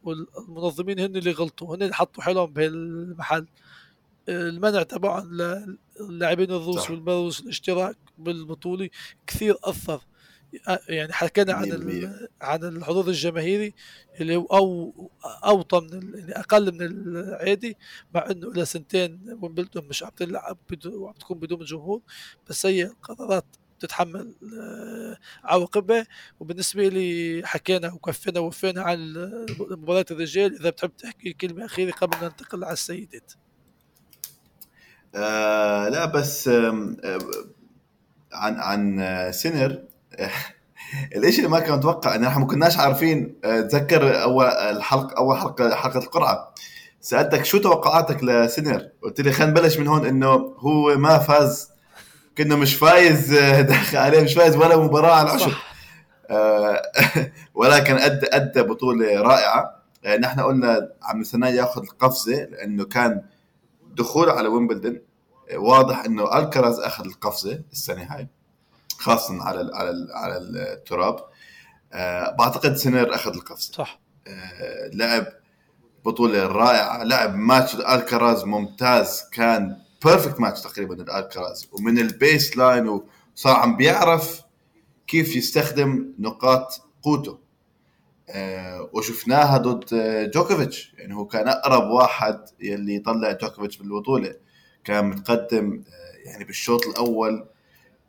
[0.49, 3.47] المنظمين هن اللي غلطوا هن اللي حطوا حالهم بهالمحل.
[4.29, 5.39] المنع تبعهم
[6.01, 8.89] للاعبين الروس والبيلاروس الاشتراك بالبطولة
[9.27, 10.01] كثير أثر.
[10.89, 13.75] يعني حكينا عن عن الحضور الجماهيري
[14.21, 14.93] اللي هو أو
[15.45, 17.77] أوطى من يعني أقل من العادي
[18.15, 22.03] مع إنه إلى سنتين ويمبلدون مش عم تلعب وعم تكون بدون جمهور
[22.49, 23.45] بس هي القرارات
[23.81, 26.07] تتحمل آه، عواقبها.
[26.41, 29.13] وبالنسبة لي حكينا وكفينا ووفينا عن
[29.71, 33.33] مباراة الرجال إذا بتحب تحكي كلمة أخيرة قبل ما ننتقل على السيدات.
[35.15, 36.97] آه لا بس آه
[38.33, 39.85] عن عن سينر
[41.17, 45.39] الاشي اللي ما كنت أتوقع ان إحنا ما كناش عارفين آه، تذكر أول الحلقة أول
[45.39, 46.55] حلقة حلقة القرعة.
[47.01, 51.71] سألتك شو توقعاتك لسينر قلت لي خلينا نبلش من هون إنه هو ما فاز
[52.39, 55.53] كنا مش فايز آه، داخل عليه مش فايز ولا مباراة على العشب.
[56.31, 56.83] آه
[57.55, 59.77] ولكن ادى ادى بطولة رائعة.
[60.21, 63.23] نحن قلنا عم نستناه ياخذ القفزة لأنه كان
[63.97, 65.01] دخول على ويمبلدون
[65.55, 68.29] واضح إنه ألكراز أخذ القفزة السنة هاي.
[68.99, 71.17] خاصه على ال على ال على التراب.
[71.93, 73.73] أه بعتقد سينر أخذ القفزة.
[73.73, 74.01] صح.
[74.27, 75.27] أه لعب
[76.05, 81.69] بطولة رائعة لعب ماتش الكراز ممتاز كان perfect match تقريبا الألكراز.
[81.73, 84.43] ومن ال baseline وصار عم بيعرف
[85.07, 87.39] كيف يستخدم نقاط قوته.
[88.29, 89.85] أه وشفناها ضد
[90.31, 90.95] جوكوفيتش.
[90.99, 94.35] يعني هو كان أقرب واحد يلي يطلع جوكوفيتش بالبطولة.
[94.85, 97.49] كان متقدم آه، يعني بالشوط الأول.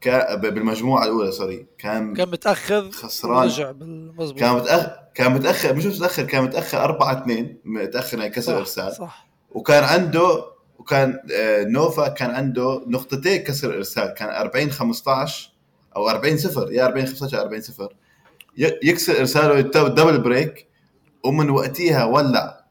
[0.05, 3.43] بالمجموعة الأولى sorry كان كان متأخر خسران.
[3.43, 8.57] رجع بالمزبوط كان متاخر كان متأخر مش متأخر كان متأخر 4 2 متأخر يعني كسر
[8.57, 9.27] ارسال صح.
[9.51, 10.45] وكان عنده
[10.79, 15.51] وكان آه، نوفاك كان عنده نقطتين كسر ارسال كان 40 15
[15.95, 17.89] أو 40 0 يا 40 15 40 0
[18.57, 20.67] يكسر إرساله double break
[21.23, 22.65] ومن وقتها ولا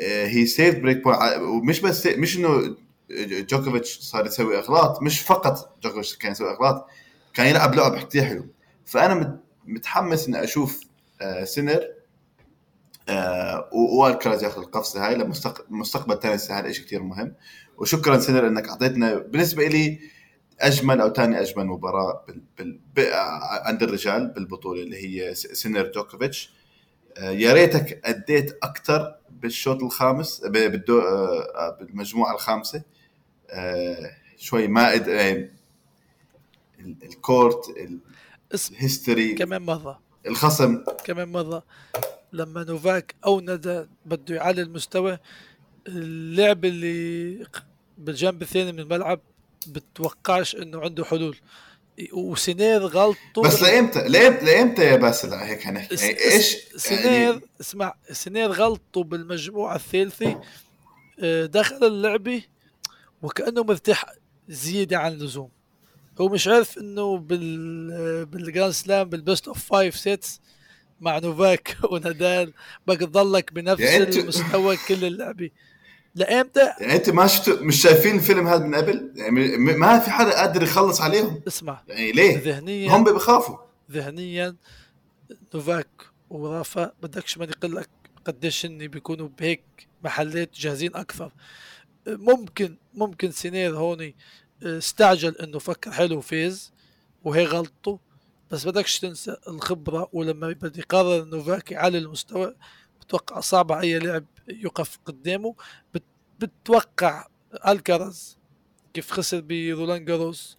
[0.00, 1.02] هي save break
[1.40, 2.76] ومش بس مش إنه
[3.10, 6.86] جوكوفيتش صار يسوي إغلاط مش فقط جوكوفيتش كان يسوي إغلاط
[7.34, 8.46] كان يلعب لعب كثير حلو
[8.86, 10.80] فأنا متحمس إني أشوف
[11.20, 11.80] آه، سينر
[13.08, 15.14] آه وألكاراز ياخذ القفزة هاي
[15.70, 17.34] لمستقبل تنس هذا شيء كثير مهم.
[17.78, 19.98] وشكرا سينر إنك أعطيتنا بالنسبة لي
[20.60, 22.26] أجمل أو ثاني أجمل مباراة.
[23.64, 26.54] عند الرجال بالبطولة اللي هي سينر جوكوفيتش.
[27.18, 31.00] يا ريتك أديت أكثر بالشوط الخامس بالدو...
[31.00, 32.82] آه بالمجموعة الخامسة.
[33.50, 35.50] آه، شوي ما يعني
[37.02, 37.64] ال court
[38.54, 40.00] ال history كمان مرة.
[40.26, 40.84] الخصم.
[41.04, 41.64] كمان مرة.
[42.32, 45.18] لما نوفاك أو ندى بده يعلي المستوى
[45.88, 47.46] اللعب اللي
[47.98, 49.20] بالجنب الثاني من الملعب
[49.66, 51.36] بتوقعش إنه عنده حلول.
[52.12, 57.40] وسينر غلطه بس لايمتى لايمتى يا باسل؟ هيك حنحكي يعني إيش؟ سينر يعني...
[57.60, 60.40] اسمع سينر غلطه بالمجموعة الثالثة.
[61.20, 62.42] آه، دخل اللعبة
[63.22, 64.04] وكأنه مرتاح
[64.48, 65.48] زيادة عن اللزوم.
[66.20, 70.40] هو مش عارف إنه بال بال Grand Slam بال best of five sets
[71.00, 72.52] مع نوفاك ونادال.
[72.86, 75.50] بدك تضلك بنفس يعني المستوى كل اللعبة.
[76.14, 80.30] لامتى يعني أنت ما شفت مش شايفين الفيلم هذا من قبل؟ يعني ما في حدا
[80.40, 81.40] قادر يخلص عليهم.
[81.48, 81.82] اسمع.
[81.88, 83.56] يعني ليه؟ ذهنيا هم بخافوا
[83.90, 84.56] ذهنيا
[85.54, 85.88] نوفاك
[86.30, 87.88] ورافا بدكش ما يقول لك
[88.24, 89.64] قديش هن بيكونوا بهيك
[90.04, 91.32] محلات جاهزين أكثر.
[92.06, 94.14] ممكن ممكن سينير هوني
[94.62, 96.72] آه، استعجل إنه فكر حلو وفاز
[97.24, 97.98] وهي غلطته
[98.50, 102.54] بس بدكش تنسى الخبرة ولما بده يقرر نوفاك يعلي المستوى
[103.06, 105.54] بتوقع صعب على أي لاعب يقف قدامه.
[106.40, 107.26] بتوقع
[107.68, 108.38] ألكاراز
[108.94, 110.58] كيف خسر برولان جاروس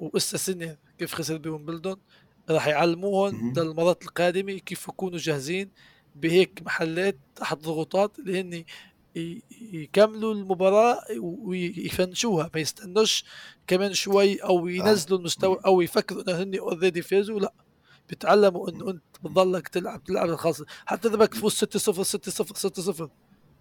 [0.00, 1.96] وإسا سينر كيف خسر بويمبلدون.
[2.50, 5.70] راح يعلموهم للمرات القادمة كيف يكونوا جاهزين
[6.16, 8.64] بهيك محلات تحت ضغوطات اللي هن
[9.72, 13.24] يكملوا المباراة وي finish وها ما يستنوش
[13.66, 17.52] كمان شوي أو ينزلوا المستوى أو يفكروا إنه هن already فازوا لا.
[18.08, 20.62] بيتعلموا انه أنت بتضلك تلعب تلعب لخلص.
[20.86, 23.10] حتى إذا بدك تفوز 6 0 6 0 6 0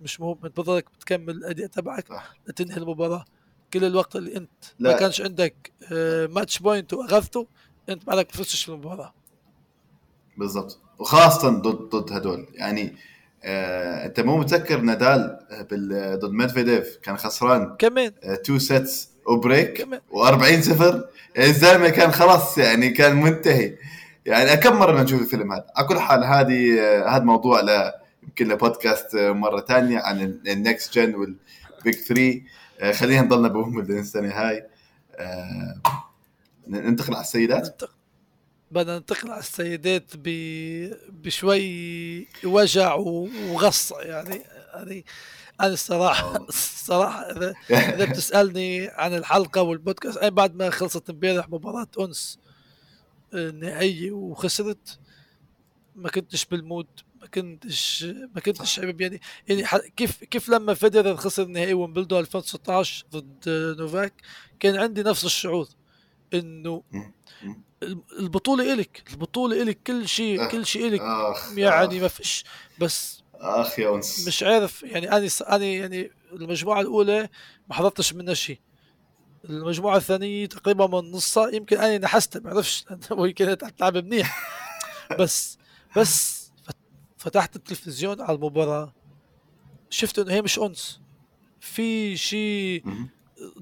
[0.01, 0.37] مش مهم.
[0.43, 2.05] أنت بتضلك بتكمل الأداء تبعك
[2.47, 3.25] لتنهي المباراة.
[3.73, 4.91] كل الوقت اللي أنت لا.
[4.91, 5.71] ما كانش عندك
[6.29, 7.47] match point وأخذته
[7.89, 9.13] أنت ما تفوزش في المباراة.
[10.37, 10.79] بالضبط.
[10.99, 12.47] وخاصة ضد ضد هدول.
[12.53, 12.95] يعني
[13.43, 15.39] آه أنت مو متذكر نادال
[16.19, 17.75] ضد ميدفيديف؟ كان خسران.
[17.79, 18.11] كمان.
[18.43, 21.09] two sets و break و40 صفر.
[21.35, 23.77] يعني الزلمة كان خلاص يعني كان منتهي.
[24.25, 26.79] يعني كم مرة نشوف الفيلم هذا؟ على كل حال هذه
[27.15, 27.91] هذا موضوع ل
[28.23, 32.41] يمكن لبودكاست مرة ثانية عن ال next gen وال big 3
[32.93, 34.67] خلينا نضلنا بويمبلدون السنة هاي
[35.15, 35.81] آه
[36.67, 37.81] ننتقل على السيدات؟
[38.71, 40.29] بدنا ننتقل على السيدات ب...
[41.09, 44.41] بشوي وجع وغص يعني.
[44.73, 45.05] يعني
[45.61, 47.53] أنا الصراحه الصراحة اذا
[47.95, 52.39] إذا بتسألني عن الحلقة والبودكاست أنا بعد ما خلصت امبارح مباراة أنس
[53.35, 54.99] النهائيه وخسرت
[55.95, 56.87] ما كنتش بال mood
[57.21, 58.03] ما كنتش
[58.35, 63.43] ما كنتش حابب يعني يعني كيف كيف لما فيدرر خسر نهائي ويمبلدون 2016 ضد
[63.79, 64.13] نوفاك
[64.59, 65.67] كان عندي نفس الشعور
[66.33, 66.83] إنه
[68.19, 71.01] البطولة إلك البطولة إلك كل شيء كل شيء إلك
[71.57, 72.43] يعني ما فيش
[72.79, 74.27] بس أخ يا أنس.
[74.27, 77.29] مش عارف يعني أنا أنا يعني المجموعة الأولى
[77.69, 78.59] ما حضرتش منها شيء.
[79.49, 82.85] المجموعة الثانية تقريبا من نصها يمكن أنا نحست ما بعرفش
[83.19, 84.49] هي كانت تلعب منيح.
[85.19, 85.57] بس
[85.97, 86.45] بس
[87.17, 88.93] فتحت التلفزيون على المباراة.
[89.89, 91.01] شفت إنه هي مش أنس.
[91.59, 92.83] في شيء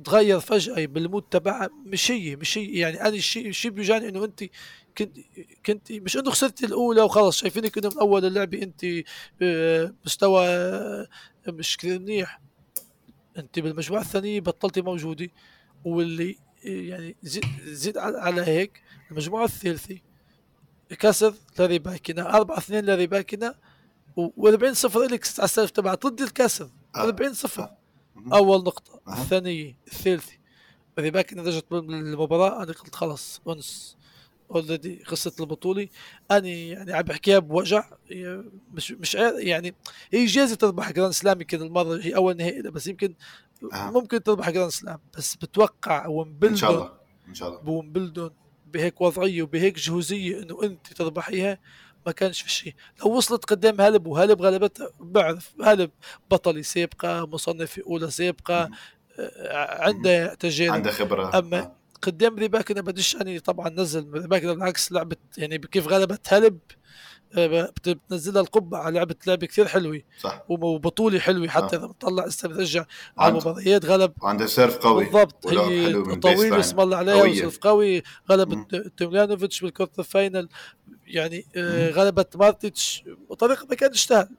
[0.06, 1.70] تغير فجأة بالمود تبعها.
[1.86, 2.80] مش هي مش هي.
[2.80, 4.44] يعني أنا الشيء الشيء بيوجعني إنه أنت
[4.98, 5.18] كنت
[5.66, 8.86] كنت مش إنه خسرت الأولى وخلص شايفينك انه من أول اللعبه أنت
[10.06, 10.48] مستوى
[11.48, 12.42] مش كثير منيح.
[13.38, 15.30] أنت بالمجموعة الثانية بطلتي موجودة.
[15.86, 20.00] واللي يعني زيد, زيد على هيك المجموعة الثالثة.
[21.00, 23.56] كسر لاري باكنا 4 2 لاري باكنا
[24.20, 27.34] و40 صفر لك على السلف تبع ضد الكسر 40 آه.
[27.34, 27.70] صفر.
[28.34, 29.02] أول نقطة.
[29.08, 30.34] الثانية الثالثة.
[30.98, 33.98] لاري باكنا درجه المباراه أنا قلت خلص ونس
[34.52, 35.88] اوريدي قصه البطولة.
[36.32, 37.90] أنا يعني عم بحكيها بوجع.
[38.74, 39.76] مش مش يعني
[40.14, 43.14] هي جايزة تربح جراند سلام يمكن المرة هي أول نهائي بس يمكن
[43.74, 43.92] آه.
[43.92, 46.92] ممكن تربح جراند سلام بس بتوقع ومبلدون إن شاء الله
[47.28, 47.62] إن شاء الله.
[47.62, 48.32] بومبلدون
[48.74, 51.58] بهيك وضعية وبهيك جهوزية إنه أنت تربحيها
[52.06, 52.74] ما كانش في شيء.
[53.02, 55.92] لو وصلت قدام هلب وهلب غلبتها بعرف هلب
[56.32, 58.70] بطلة سابقة مصنفة أولى سابقة
[59.20, 60.74] آه، عنده تجارب.
[60.74, 61.40] عنده خبرة.
[61.40, 61.76] أما آه.
[62.02, 66.60] قدام ريباكينا بديش أني طبعا نزل ريباكينا بالعكس لعبة يعني كيف غلبت هالب
[67.38, 70.02] آه، بتنزلها القبعه لعبة لعبة كثير حلوة.
[70.20, 70.44] صح.
[70.50, 72.86] وبطولة حلوة حتى إذا بتطلع اسا بترجع
[73.18, 74.14] على المباريات غلب.
[74.22, 75.06] وعنده serve قوي.
[75.06, 75.48] بالضبط.
[75.48, 78.04] هي طويل اسم الله عليها و serve قوي.
[78.32, 80.50] غلبت توميانوفيتش بال quarter final.
[81.08, 83.04] يعني آه غلبت مارتيتش.
[83.30, 83.76] بطريقه ما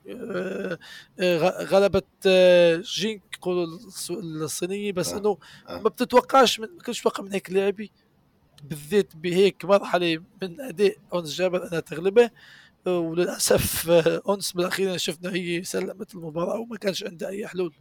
[0.09, 0.79] آه
[1.21, 3.23] آه غلبت آه جينك
[4.11, 4.93] الصينية.
[4.93, 5.19] بس آه.
[5.19, 5.81] إنه آه.
[5.81, 7.91] ما بتتوقعش من ما كنتش من هيك لاعبي
[8.71, 12.31] بالذات بهيك مرحلة من أداء أونس جابر انها تغلبه.
[12.87, 13.91] وللأسف
[14.29, 17.73] أونس بالأخير شفنا هي سلمت المباراة وما كانش عندها أي حلول.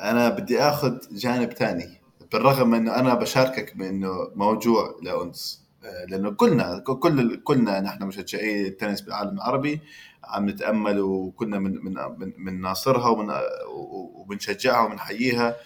[0.00, 2.00] أنا بدي آخذ جانب ثاني
[2.32, 8.66] بالرغم من أنه أنا بشاركك بأنه موجوع لانس آه، لأنه كلنا كل كلنا نحن مشجعي
[8.66, 9.80] التنس بالعالم العربي
[10.24, 11.94] عم نتأمل وكنا من من
[12.38, 13.34] من ناصرها ومن
[14.14, 15.56] وبنشجعها وبنحييها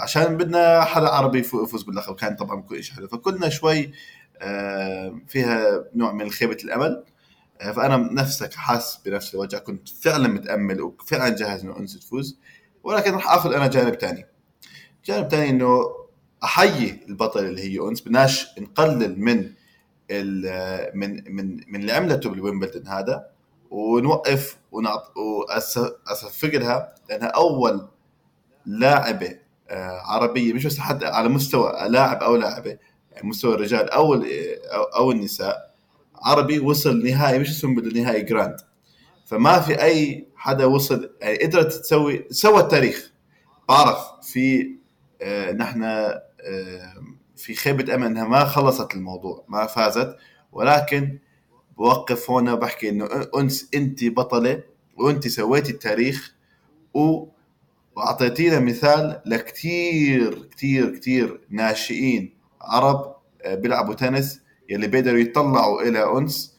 [0.00, 3.08] عشان بدنا حدا عربي يفوز باللقب كان طبعا كل شيء حلو.
[3.08, 3.90] فكلنا شوي آه،
[5.28, 7.04] فيها نوع من خيبة الأمل.
[7.60, 9.58] آه، فأنا نفسك حاس بنفس الوجع.
[9.58, 12.38] كنت فعلا متأمل وفعلا جاهز إنه انس تفوز
[12.84, 14.26] ولكن راح آخذ أنا جانب ثاني
[15.04, 15.80] جانب ثاني إنه
[16.44, 18.00] أحيي البطل اللي هي أنس.
[18.00, 19.52] بدناش نقلل من
[20.94, 23.26] من من من اللي عملته بالويمبلدون هذا
[23.70, 27.88] ونوقف واصفق لها لأنها أول
[28.66, 32.78] لاعبة آه، عربية مش بس حتى على مستوى لاعب أو لاعبة
[33.22, 34.24] مستوى الرجال أو
[34.96, 35.74] أو النساء
[36.22, 38.56] عربي وصل نهائي مش اسمه بالنهائي grand
[39.26, 43.12] فما في أي حدا وصل يعني قدرت تسوي سوى التاريخ.
[43.68, 44.70] بعرف في
[45.22, 46.22] آه نحن آه
[47.36, 50.16] في خيبة امل انها ما خلصت الموضوع ما فازت.
[50.52, 51.18] ولكن
[51.78, 54.62] بوقف هنا بحكي إنه أنس أنت بطلة
[54.96, 56.34] وأنت سويتي التاريخ
[56.94, 57.26] و
[57.96, 62.35] وأعطيتينا مثال لكثير كثير كثير ناشئين
[62.66, 66.56] عرب آه، بيلعبوا تنس يلي بيقدروا يطلعوا إلى أنس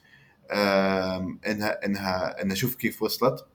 [0.52, 3.46] إنها إنها إنها شوف كيف وصلت.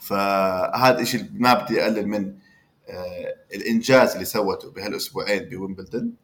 [0.00, 2.34] فهذا الشيء ما بدي أقلل من
[2.88, 6.14] آه، الإنجاز اللي سوته بهالأسبوعين بويمبلدون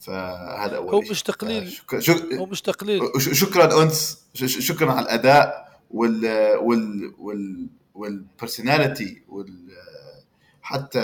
[0.00, 1.00] فهذا أول هو.
[1.00, 1.70] مش تقليل.
[1.72, 1.98] شك...
[1.98, 2.34] شك...
[2.34, 3.02] هو مش تقليل.
[3.18, 9.68] شكرا أنس شكرا على الأداء وال وال وال وال personality وال
[10.62, 11.00] حتى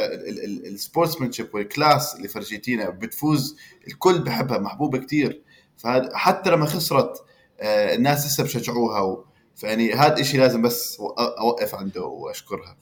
[0.67, 3.57] ال sportsmanship وال class اللي فرجيتينا بتفوز
[3.89, 5.43] الكل بحبها محبوبة كتير.
[5.77, 7.25] فهذا حتى لما خسرت
[7.61, 9.25] آه، الناس لسه بشجعوها.
[9.57, 12.77] فيعني هذا الشيء لازم بس أوقف عنده وأشكرها.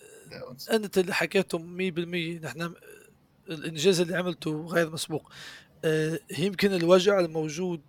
[0.73, 2.75] أنت اللي حكيته 100% نحن
[3.49, 5.33] الإنجاز اللي عملته غير مسبوق.
[5.85, 7.81] آه، يمكن الوجع الموجود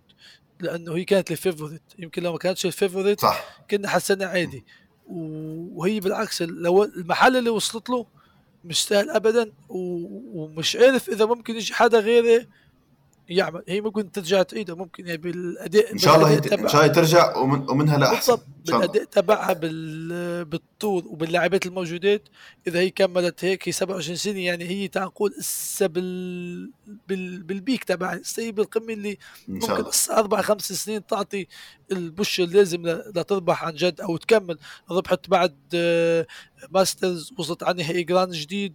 [0.60, 1.82] لأنه هي كانت ال favorite.
[1.98, 3.64] يمكن لو ما كانتش ال favorite صح.
[3.70, 4.64] كنا حسينا عادي.
[5.06, 8.06] وهي بالعكس لو المحل اللي وصلت له
[8.64, 12.46] مش سهل ابدا ومش عارف إذا ممكن يجي حدا غيره
[13.28, 16.68] يعمل هي ممكن ترجع تعيدها ممكن يعني بالأداء إن شاء الله هي- ان.
[16.68, 17.70] شاء الله ترجع ومن...
[17.70, 20.44] ومنها لاحسن بالأداء تبعها بال...
[20.44, 22.28] بالطول وباللاعبات الموجودات.
[22.66, 26.70] إذا هي كملت هيك هي 27 سنة يعني هي تعال نقول هسه بال...
[27.08, 27.42] بال...
[27.42, 28.20] بالبيك تبعها.
[28.38, 31.46] هي بالقمة اللي ممكن أربع خمس سنين تعطي
[31.92, 34.58] البوش اللازم لتربح عن جد أو تكمل.
[34.90, 36.26] ربحت بعد آه،
[36.70, 38.74] Masters وصلت على نهائي جراند جديد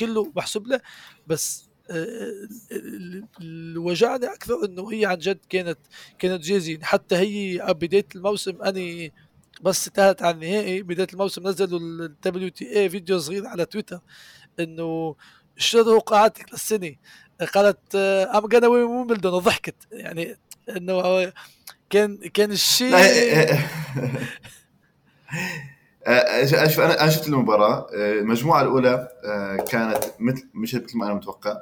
[0.00, 0.80] كله محسوب له.
[1.26, 5.78] بس اللي وجعني أكثر انه هي عن جد كانت
[6.18, 9.12] كانت جاهزين حتى هي بدايه الموسم اني
[9.62, 14.00] بس انتهت على النهائي بدايه الموسم نزلوا ال WTA فيديو صغير على تويتر
[14.60, 15.14] انه
[15.56, 16.94] شو توقعاتك للسنه
[17.54, 20.36] قالت I'm gonna win Wimbledon وضحكت يعني
[20.76, 21.32] انه
[21.90, 23.58] كان كان الشيء لا هي-
[26.06, 31.14] آه، شوف أنا شفت المباراه آه، المجموعه الاولى آه، كانت مثل مش مثل ما أنا
[31.14, 31.60] متوقع آه،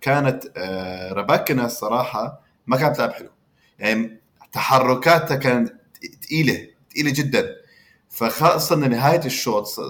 [0.00, 3.30] كانت آه، رباكنا الصراحة ما كانت تلعب حلو
[3.78, 4.20] يعني
[4.52, 5.74] تحركاتها كانت
[6.22, 7.56] ثقيله ثقيله جدا.
[8.10, 9.80] فخاصة نهاية الشوط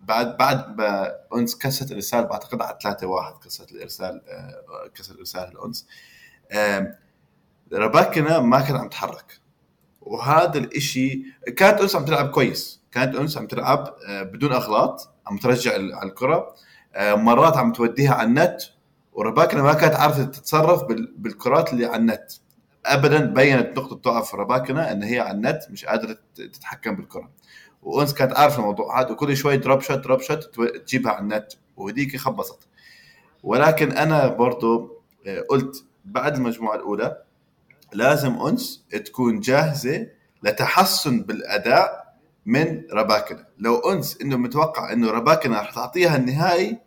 [0.00, 5.52] بعد بعد ما انس كسرت الإرسال بعتقد على 3 1 كسرت الإرسال آه، كسر الارسال
[5.52, 5.86] الانس
[7.72, 9.40] ريباكينا ما كان عم تحرك.
[10.00, 11.22] وهذا الإشي
[11.56, 12.82] كانت أنس عم تلعب كويس.
[12.92, 16.54] كانت أنس عم تلعب آه، بدون أغلاط عم ترجع على الكرة.
[16.98, 18.62] مرات عم توديها على النت.
[19.12, 22.32] ورباكنا ما كانت عارفة تتصرف بال- بالكرات اللي على النت.
[22.86, 27.30] ابدا بينت نقطة ضعف ريباكينا إن هي على النت مش قادرة تتحكم بالكرة.
[27.82, 29.00] وأنس كانت عارفة الموضوع.
[29.00, 31.52] هذا وكل شوي drop shot drop shot تجيبها على النت.
[31.76, 32.68] وهديك خبصت.
[33.42, 37.22] ولكن أنا برضو آه، قلت بعد المجموعة الأولى
[37.92, 40.06] لازم أنس تكون جاهزة
[40.42, 42.14] لتحسن بالأداء
[42.46, 43.46] من ريباكينا.
[43.58, 46.78] لو أنس إنه متوقع إنه ريباكينا رح تعطيها النهائي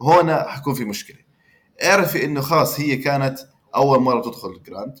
[0.00, 1.21] هنا حيكون في مشكلة.
[1.84, 3.38] اعرفي انه خلاص هي كانت
[3.74, 4.98] اول مرة تدخل ال grand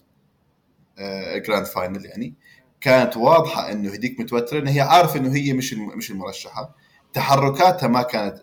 [0.98, 2.34] آه grand final يعني.
[2.80, 6.74] كانت واضحة انه هديك متوترة انه هي عارفة إنه هي مش مش المرشحة.
[7.12, 8.38] تحركاتها ما كانت.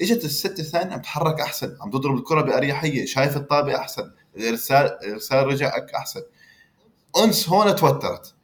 [0.00, 5.46] إجت الست الثانية عم تتحرك أحسن عم تضرب الكرة بأريحية شايف الطابة أحسن الارسال الارسال
[5.46, 6.22] رجع أحسن.
[7.24, 8.34] أنس هون توترت.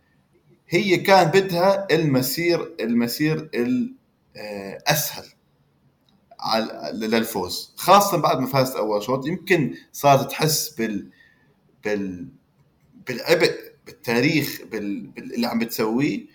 [0.69, 5.36] هي كان بدها المسير المسير الاسهل على
[6.93, 7.73] للفوز.
[7.77, 11.11] خاصة بعد ما فازت أول شوط يمكن صارت تحس بال
[11.85, 12.29] بال
[13.07, 13.55] بالعبء
[13.87, 15.07] بالتاريخ بال...
[15.07, 15.35] بال...
[15.35, 16.27] اللي عم بتسويه.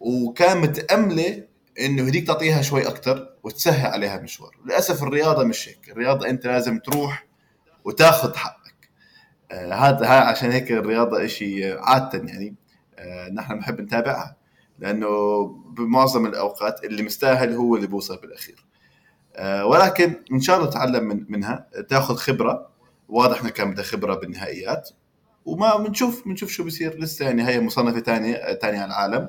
[0.00, 1.44] وكان متأملة
[1.80, 4.56] إنه هديك تعطيها شوي أكثر وتسهل عليها المشوار.
[4.64, 5.90] للأسف الرياضة مش هيك.
[5.90, 7.26] الرياضة أنت لازم تروح
[7.84, 8.90] وتاخذ حقك.
[9.52, 12.54] آه هذا ها عشان هيك الرياضة شيء عادة يعني.
[12.98, 14.36] آه نحن بنحب نتابعها.
[14.78, 18.64] لأنه بمعظم الأوقات اللي مستاهل هو اللي بوصل بالأخير.
[18.73, 18.73] آه
[19.40, 21.66] ولكن إن شاء الله تتعلم من منها.
[21.88, 22.70] تاخذ خبرة.
[23.08, 24.90] واضح انه كان بدها خبرة بالنهائيات.
[25.44, 29.28] وما بنشوف بنشوف شو بصير لسه يعني هي مصنفة ثانية ثانية على العالم.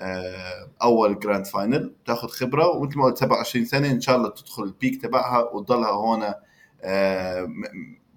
[0.00, 2.66] آه، أول grand final تاخذ خبرة.
[2.66, 3.90] ومثل ما قلت 27 سنة.
[3.90, 5.38] إن شاء الله تدخل ال peak تبعها.
[5.52, 6.32] وتضلها هون
[6.82, 7.48] آه،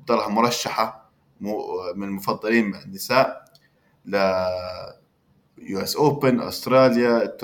[0.08, 1.12] تضلها مرشحة.
[1.96, 3.46] من المفضلين النساء.
[4.06, 4.16] ل
[5.58, 7.38] US Open أستراليا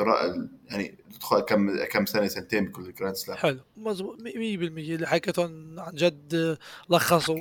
[0.70, 3.60] يعني تدخل كم كم سنة سنتين بكل Grand Slam حلو.
[3.78, 6.58] مظبوط 100% اللي حكيتهم عن جد
[6.90, 7.40] لخصوا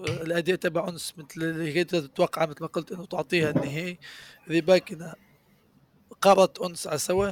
[0.00, 3.98] الأداء تبع انس مثل اللي كنت تتوقع مثل ما قلت إنه تعطيها النهائي.
[4.48, 5.14] ريباكنا
[6.20, 7.30] قرت أنس على سوا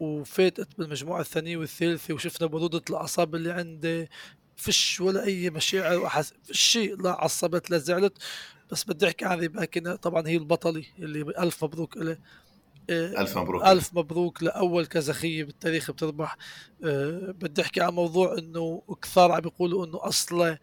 [0.00, 4.08] وفاتت بالمجموعة الثانية والثالثة وشفنا برودة الأعصاب اللي عنده
[4.56, 8.18] فيش ولا أي مشاعر وحس فيش شيء لا عصبت لا زعلت.
[8.70, 12.18] بس بدي أحكي عن ريباكنا طبعا هي البطلة اللي ألف مبروك لها آه،
[12.90, 13.64] ألف مبروك.
[13.64, 16.36] ألف مبروك لأول كازاخية بالتاريخ بتربح
[16.84, 20.58] أه بدي أحكي عن موضوع إنه كثار عم بيقولوا إنه أصلا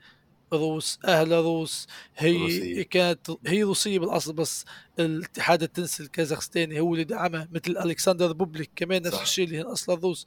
[0.54, 1.88] روس أهل روس.
[2.18, 2.82] هي روسية.
[2.84, 4.66] كانت هي روسية بالأصل بس
[5.00, 9.22] الاتحاد التنسي الكازاخستاني هو اللي دعمها مثل ألكسندر بوبليك كمان نفس.
[9.22, 10.26] الشيء اللي هن أصلا روس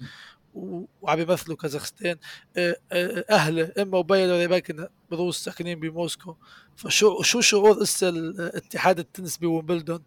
[1.02, 2.16] وعم يمثلوا كازاخستان.
[2.56, 6.36] آه، آه، أهلها إمها وبيها ريباكينا روس ساكنين بموسكو.
[6.76, 10.02] فشو شو شعور هسه الاتحاد التنس بويمبلدون؟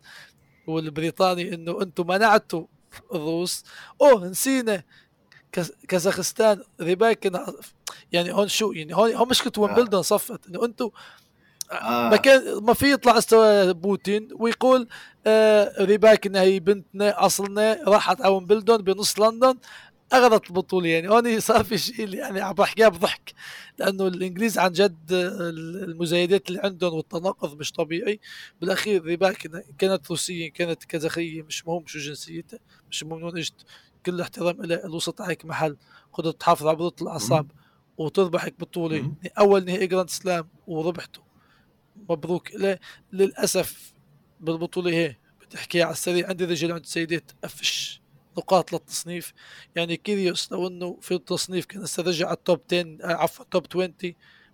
[0.68, 2.66] والبريطاني إنه أنتم منعتوا
[3.14, 3.64] الروس.
[4.02, 4.84] أوه نسينا.
[5.88, 7.40] كازاخستان ريباكن
[8.12, 10.48] يعني هون شو يعني هون هون مشكله ويمبلدون صفت.
[10.48, 10.90] إنه أنتم
[11.72, 12.10] آه.
[12.10, 14.88] ما كان ما في يطلع استوى بوتين ويقول
[15.28, 19.58] آه ريباك هي بنتنا أصلنا راحت على ويمبلدون بنص لندن.
[20.14, 23.34] اغرت البطولة يعني هون صار في شيء يعني عم بحكيها بضحك
[23.78, 28.20] لأنه الإنجليز عن جد المزايدات اللي عندهم والتناقض مش طبيعي.
[28.62, 29.38] بالأخير ريباك
[29.78, 32.60] كانت روسية كانت كازاخيه مش مهم شو جنسيتها
[32.92, 33.66] مش مهم وين إجت
[34.06, 35.78] كل احترام لها الوسط عليك محل
[36.14, 37.52] قدرت تحافظ على بطولة الأعصاب
[37.98, 39.12] وتربحك بطولة.
[39.40, 41.22] أول نهائي جراند سلام وربحته.
[42.10, 42.80] مبروك لا
[43.14, 43.94] للأسف
[44.40, 48.02] بالبطولة هي بتحكي على السريع عندي رجال عند السيدات أفش.
[48.38, 49.34] نقاط للتصنيف.
[49.76, 53.94] يعني كيريوس لو إنه في التصنيف كان هسه رجع على التوب 10 عفوا توب 20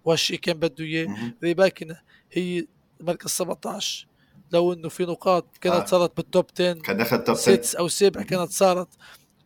[0.05, 1.33] وهالشيء كان بده إياه.
[1.43, 2.67] ريباكينا هي
[2.99, 4.07] مركز 17
[4.51, 5.85] لو إنه في نقاط كانت آه.
[5.85, 8.87] صارت بال top 10 كان دخل top 10 أو 7 كانت صارت.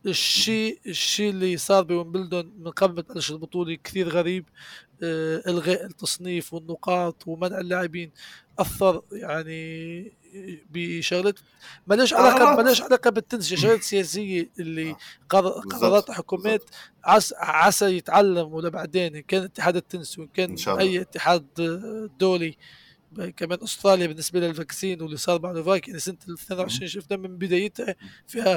[0.06, 4.44] الشيء الشيء اللي صار بويمبلدون من قبل ما تبلش البطولة كثير غريب
[5.02, 8.10] آه، إلغاء التصنيف والنقاط ومنع اللاعبين.
[8.58, 10.12] أثر يعني
[10.70, 11.38] بشغلات
[11.86, 14.96] ما لهاش علاقه ما لهاش علاقة بالتنس شغلات سياسية اللي آه.
[15.28, 16.62] قررتها حكومات
[17.04, 21.46] عسى عسى يتعلم ولا بعدين كان اتحاد التنس وإن كان أي اتحاد
[22.20, 22.56] دولي
[23.36, 27.94] كمان أستراليا بالنسبة لل vaccine واللي صار مع نوفاك يعني سنة 22 شفنا من بدايتها
[28.26, 28.56] فيها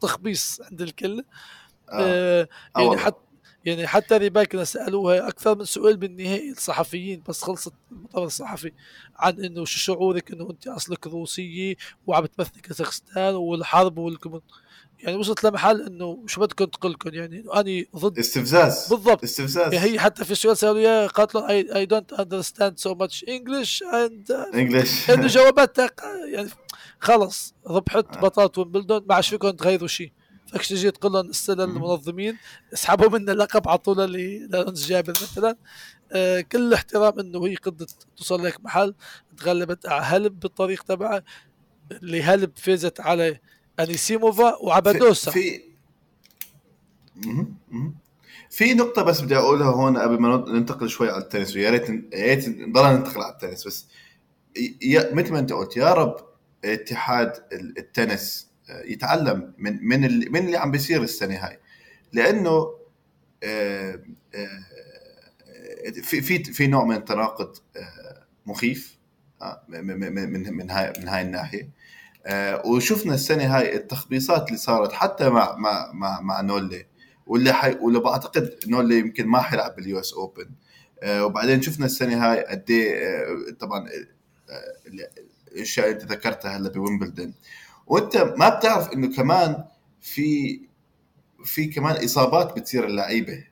[0.00, 1.24] تخبيص عند الكل.
[1.90, 2.48] آه.
[2.76, 3.27] آه يعني حتى
[3.64, 8.72] يعني حتى ريباكينا سألوها أكثر من سؤال بالنهائي الصحفيين بس خلصت المؤتمر الصحفي
[9.16, 14.40] عن إنه شو شعورك إنه أنت أصلك روسية وعم تمثل كازاخستان والحرب والكم
[14.98, 18.88] يعني وصلت لمحل إنه شو بدكم تقول لكم يعني أنا ضد استفزاز.
[18.90, 19.22] بالضبط.
[19.24, 19.74] استفزاز.
[19.74, 23.82] يعني هي حتى في سؤال سألوا إياه قالت لهم I don't understand so much English
[23.82, 25.90] and English إنه جواباتها
[26.32, 26.50] يعني
[27.00, 28.20] خلص ربحت آه.
[28.20, 30.12] بطولة ويمبلدون ما عادش فيكم تغيروا شيء.
[30.52, 32.36] فك تجي تقول لهم السنة المنظمين
[32.72, 35.56] اسحبوا منا اللقب اعطونا لأنس جابر مثلا.
[36.12, 38.94] آه كل احترام إنه هي قدرت توصل لك محل
[39.36, 41.22] تغلبت على هاليب بالطريق تبعها
[41.92, 43.40] اللي هاليب فازت على
[43.80, 45.30] أنيسيموفا وعبادوسا.
[45.30, 45.60] في
[48.50, 52.34] في نقطة بس بدي أقولها هون قبل ما ننتقل شوي على التنس ويا ريت يا
[52.34, 53.86] ريت نضل ننتقل على التنس بس
[55.12, 56.16] مثل ما أنت قلت يا رب
[56.64, 58.47] اتحاد التنس
[58.84, 61.58] يتعلم من من اللي من اللي عم بيصير السنة هاي.
[62.12, 62.78] لأنه
[63.42, 64.00] آه،
[64.34, 64.60] آه،
[66.02, 68.98] في في في نوع من التناقض آه، مخيف
[69.68, 71.70] من من من هاي من هاي الناحية.
[72.26, 76.86] آه، وشفنا السنة هاي التخبيصات اللي صارت حتى مع مع مع, مع نولي
[77.26, 80.50] واللي حي واللي بعتقد نولي يمكن ما حيلعب بال US Open.
[81.06, 83.88] وبعدين شفنا السنة هاي قد آه، طبعا
[85.52, 87.34] الأشياء اللي أنت ذكرتها هلا بويمبلدون
[87.88, 89.64] وانت ما بتعرف إنه كمان
[90.00, 90.60] في
[91.44, 93.44] في كمان إصابات بتصير اللعيبة.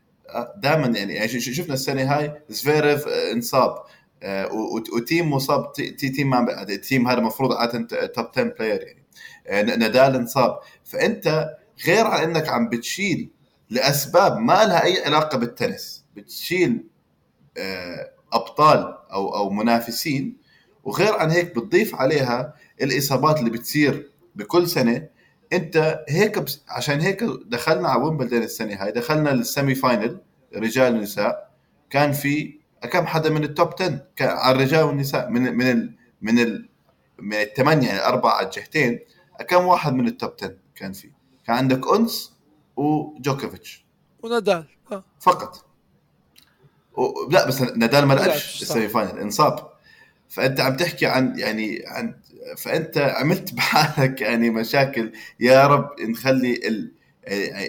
[0.57, 3.83] دائما يعني, يعني شفنا السنة هاي زفيرف انصاب.
[4.23, 4.49] آه،
[4.93, 9.05] وتيم مصاب تي تيم ما التيم هذا المفروض عادة top 10 player يعني.
[9.47, 10.59] آه، نادال انصاب.
[10.85, 11.57] فأنت
[11.87, 13.31] غير عن إنك عم بتشيل
[13.71, 16.87] لأسباب ما لها أي علاقة بالتنس بتشيل
[17.59, 20.37] آه، أبطال أو أو منافسين
[20.85, 25.09] وغير عن هيك بتضيف عليها الإصابات اللي بتصير بكل سنة
[25.53, 30.21] انت هيك بس عشان هيك دخلنا على ويمبلدون السنة هاي دخلنا لل semi final
[30.57, 31.51] رجال ونساء
[31.91, 32.59] كان في
[32.91, 36.69] كم حدا من ال top 10 على الرجال والنساء من من ال من ال
[37.19, 39.01] من الثمانيه يعني أربعة على الجهتين
[39.49, 41.11] كم واحد من ال top 10 كان في؟
[41.47, 42.33] كان عندك أنس
[42.77, 43.87] وجوكوفيتش.
[44.23, 45.05] ونادال آه.
[45.21, 45.65] فقط.
[46.97, 47.31] و...
[47.31, 49.71] لا بس نادال ما لعبش ال semi final انصاب.
[50.29, 52.15] فأنت عم تحكي عن يعني عن
[52.57, 55.13] فأنت عملت بحالك يعني مشاكل.
[55.41, 56.93] يا رب نخلي ال...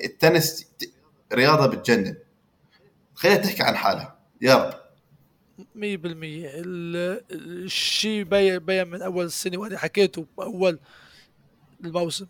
[0.05, 0.67] التنس
[1.33, 2.15] رياضة بتجنن.
[3.15, 4.19] خليها تحكي عن حالها.
[4.41, 4.73] يا رب.
[5.75, 6.51] مية بالمية.
[7.31, 8.23] الشيء
[8.57, 10.79] بين من أول السنة وأنا حكيته بأول
[11.85, 12.27] الموسم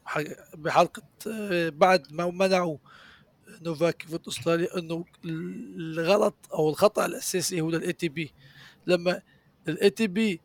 [0.54, 2.78] بحلقة آه، بعد ما منعوا
[3.62, 8.34] نوفاك في أستراليا إنه الغلط أو الخطأ الأساسي هو لل ATP
[8.88, 9.22] لما
[9.68, 10.42] ال ATP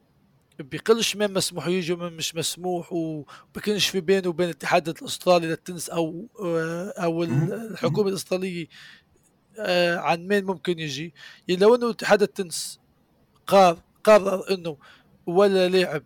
[0.58, 6.26] بقلش من مسموح يجي ومن مش مسموح وبكنش في بينه وبين الاتحاد الأسترالي للتنس أو
[6.40, 8.66] آه، أو الحكومة الأسترالية
[9.58, 11.14] آه عن مين ممكن يجي.
[11.48, 12.80] يعني لو إنه اتحاد التنس
[13.46, 14.76] قرر قرر إنه
[15.26, 16.04] ولا لاعب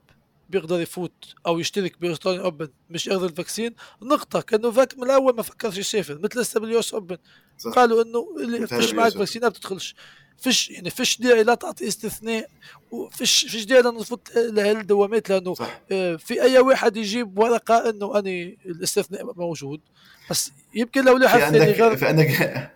[0.51, 3.75] بيقدر يفوت أو يشترك ب Australian Open مش ياخذ ال vaccine.
[4.03, 7.17] نقطة كان نوفاك من الأول ما فكرش يسافر مثل هسه بال US Open.
[7.59, 7.71] صح.
[7.71, 9.95] قالوا إنه اللي فيش معك vaccine ما بتدخلش.
[10.39, 12.49] فيش يعني فيش داعي لا تعطي استثناء
[12.91, 15.81] وفيش فيش داعي لنفوت لهالدوامات لأنه صح.
[15.93, 19.81] آه، في أي واحد يجيب ورقة إنه أني الاستثناء موجود.
[20.31, 22.71] بس يمكن لو في واحد ثاني عندك غير في عندك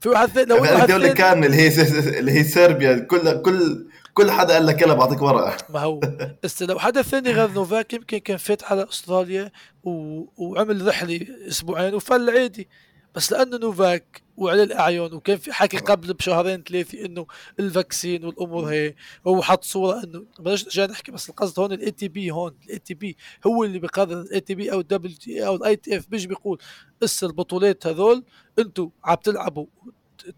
[0.00, 2.98] في واحد ثاني لو في عندك واحد دوله ثاني كامله اللي هي اللي هي صربيا
[2.98, 5.56] كل كل كل حدا قال لك يلا بعطيك ورقة.
[5.70, 6.00] ما هو.
[6.42, 9.50] بس لو حدا ثاني غير نوفاك يمكن كان فات على أستراليا
[9.84, 9.90] و...
[10.36, 12.68] وعمل رحلة أسبوعين وفل عادي.
[13.14, 15.76] بس لأنه نوفاك وعلى الأعين وكان في حكي.
[15.78, 17.26] قبل بشهرين ثلاثة إنه
[17.60, 18.94] ال vaccine والأمور هي
[19.26, 23.16] هو حط صورة إنه بلاش نرجع نحكي بس القصد هون ال ATP هون ال ATP
[23.46, 26.58] هو اللي بيقرر ال ATP أو ال WTA أو ال ITF بيجي بيقول
[27.02, 28.24] اس البطولات هذول
[28.58, 29.66] أنتم عم تلعبوا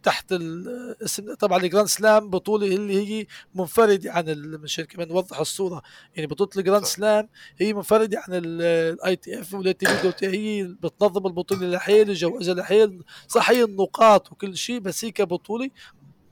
[0.03, 4.25] تحت ال- اسم طبعا ال Grand Slam بطوله اللي هي منفرده عن
[4.63, 5.83] مشان كمان نوضح الصورة.
[6.17, 6.85] يعني بطولة ال Grand.
[6.85, 7.29] Slam
[7.59, 13.65] هي منفرده عن ال ITF وال ATP هي بتنظم البطولة لحال جوائزها لحال صح هي
[13.65, 15.71] النقاط وكل شيء بس هي كبطولة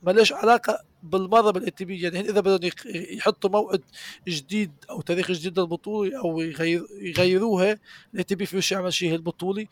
[0.03, 3.83] ما لهاش علاقة بالمرة بال ATP يعني إذا بدهم يحطوا موعد
[4.29, 7.79] جديد أو تاريخ جديد للبطولة أو يغير يغيروها
[8.15, 9.67] الاي تي بي فيش يعمل شيء البطولة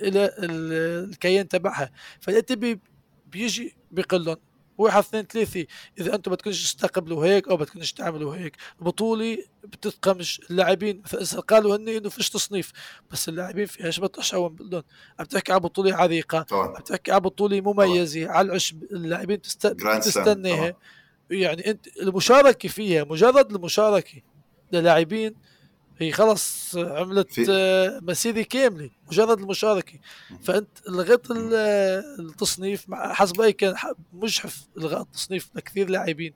[0.00, 1.90] إلى ال- الكيان تبعها.
[2.20, 2.80] فالاي تي بي
[3.26, 4.36] بيجي بيقول لهم
[4.78, 5.66] واحد اثنين ثلاثة
[5.98, 10.40] إذا أنتم بدكمش تستقبلوا هيك أو بدكمش تعملوا هيك البطولة بتتقمش.
[10.50, 12.72] اللاعبين فإذا قالوا هني إنه فيش تصنيف
[13.10, 14.82] بس اللاعبين فيها أشعوهم بقول
[15.18, 16.76] عم تحكي على بطولة عريقة طبعا.
[16.76, 18.82] عم تحكي على بطولة مميزة على العشب.
[18.82, 19.66] اللاعبين تست...
[19.66, 20.80] جراند سلام تستناها طبعا.
[21.30, 24.22] يعني أنت المشاركة فيها مجرد المشاركة
[24.72, 25.34] للاعبين
[25.98, 29.98] هي خلص عملت في- آه، مسيرة كاملة مجرد المشاركة.
[30.42, 31.54] فأنت لغيت ال-
[32.20, 33.74] التصنيف مع حسب اي كان
[34.12, 36.34] مجحف الغاء التصنيف لكثير لاعبين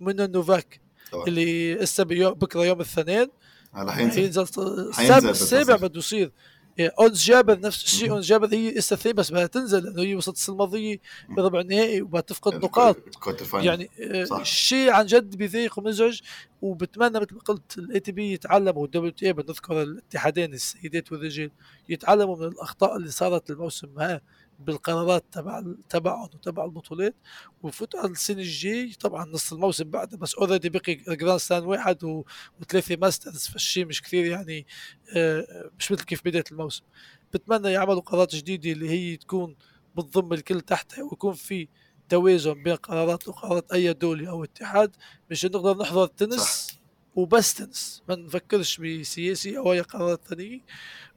[0.00, 0.80] منهم نوفاك
[1.12, 1.26] طبعا.
[1.26, 2.80] اللي هسه بكرة يوم
[4.04, 4.24] الاثنين.
[4.92, 5.12] حينزل.
[5.30, 5.76] السابع.
[5.76, 6.32] بده يصير.
[6.78, 8.10] يعني أنس جابر نفس الشيء.
[8.10, 12.20] أنس جابر هي لسه بس بدها تنزل لأنه هي وصلت السنة الماضية بربع النهائي وبدها
[12.20, 12.96] تفقد نقاط
[13.64, 13.90] يعني
[14.26, 14.44] صح.
[14.44, 16.20] شيء عن جد بيضيق ومزعج
[16.62, 21.50] وبتمنى مثل ما قلت ال ATP يتعلموا وال WTA بنذكر الاتحادين السيدات والرجال
[21.88, 23.88] يتعلموا من الأخطاء اللي صارت الموسم
[24.64, 27.14] بالقرارات تبع تبعهم وتبع البطولات
[27.62, 32.24] وفوتوا على السنة الجاي طبعا نص الموسم بعد بس already بقي Grand Slam واحد و...
[32.60, 34.66] وثلاثة Masters فالشيء مش كثير يعني
[35.16, 36.84] آه، مش مثل كيف بداية الموسم.
[37.34, 39.56] بتمنى يعملوا قرارات جديدة اللي هي تكون
[39.96, 41.68] بتضم الكل تحتها ويكون في
[42.08, 44.96] توازن بين قرارات وقرارات أي دولة أو اتحاد
[45.30, 46.78] مشان نقدر نحضر تنس
[47.14, 48.02] وبس تنس.
[48.08, 50.60] ما نفكرش بسياسي أو أي قرارات ثانية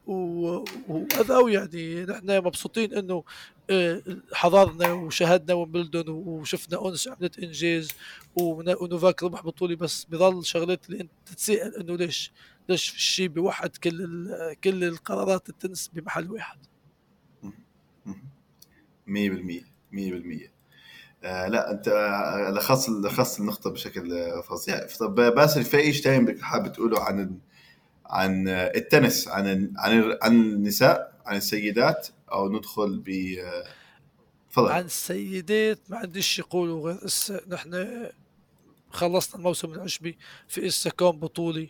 [0.08, 3.24] وهذا يعني نحن مبسوطين إنه
[3.70, 4.02] آه،
[4.34, 7.88] حضرنا وشاهدنا ومبلدون وشفنا أنس عملت إنجاز
[8.36, 12.32] ون- ونوفاك ربح بطوله بس بضل شغلات اللي أنت تتساءل إنه ليش
[12.70, 14.30] ليش الشيء بوحد كل
[14.64, 16.58] كل القرارات التنس بمحل واحد.
[19.08, 20.52] 100% 100%
[21.24, 24.12] آه لا أنت آه، لخص لخص النقطة بشكل
[24.50, 24.88] فظيع.
[25.00, 27.40] طب باسل في تاني بدك حابب تقوله عن
[28.10, 33.36] عن التنس عن عن عن النساء عن السيدات أو ندخل ب
[34.52, 34.72] تفضل.
[34.72, 38.06] عن السيدات ما عنديش يقولوا غير هسه نحن
[38.90, 41.68] خلصنا الموسم العشبي في هسه كون بطولة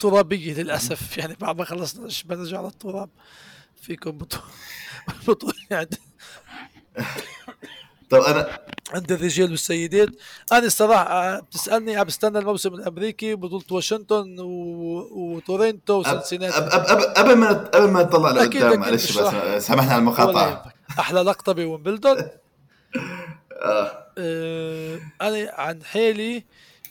[0.00, 3.10] ترابية للأسف يعني بعد ما خلصنا العشب نرجع للتراب
[3.76, 4.44] فيكم بطولة
[5.28, 5.94] بطولة عند
[8.10, 8.58] طب أنا
[8.94, 10.08] عند الرجال والسيدات
[10.52, 14.46] أنا الصراحة بتسألني عم بستنى الموسم الأمريكي بطولة واشنطن و...
[15.12, 16.54] وتورنتو وسنسيناتي
[17.16, 19.18] قبل ما قبل ما نطلع لقدام معلش بس.
[19.18, 20.62] آه، سامحنا على يهمك.
[20.98, 24.06] أحلى لقطة بويمبلدون آه.
[24.18, 26.44] آه، أنا عن حالي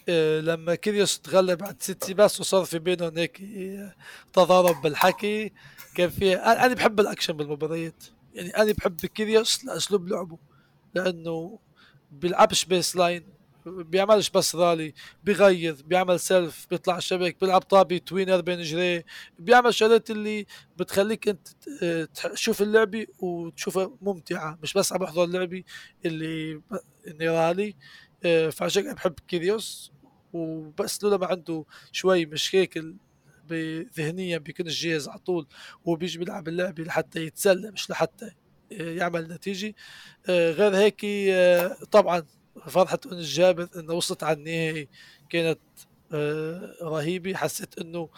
[0.09, 3.93] آه، لما كيريوس تغلب على سيتسيباس وصار في بينهم هيك آه،
[4.33, 5.51] تضارب بالحكي
[5.95, 8.03] كان في أنا أنا بحب الأكشن بالمباريات
[8.33, 10.37] يعني أنا بحب كيريوس لأسلوب لعبه
[10.95, 11.59] لأنه
[12.11, 13.23] بيلعبش baseline
[13.65, 14.93] بيعملش بس رالي
[15.23, 19.05] بيغير بيعمل serve بيطلع الشبك بيلعب طابي tweener بين جريه
[19.39, 20.45] بيعمل شغلات اللي
[20.77, 21.47] بتخليك انت
[22.33, 25.63] تشوف اللعبة وتشوفها ممتعة مش بس عم بحضر اللعبة
[26.05, 26.61] اللي ب-
[27.07, 27.75] نيرالي
[28.25, 29.91] آه، فعشان بحب كيريوس.
[30.33, 32.95] وبس لولا ما عنده شوي مشاكل
[33.97, 35.47] ذهنيا بيكونش جاهز على طول
[35.85, 38.31] وبيجي بيلعب اللعبة لحتى يتسلى مش لحتى
[38.71, 39.75] يعمل نتيجة.
[40.29, 42.23] آه، غير هيك آه، طبعا
[42.67, 44.87] فرحة انس جابر إنه وصلت على النهائي
[45.29, 45.59] كانت
[46.13, 47.33] آه، رهيبة.
[47.35, 48.09] حسيت إنه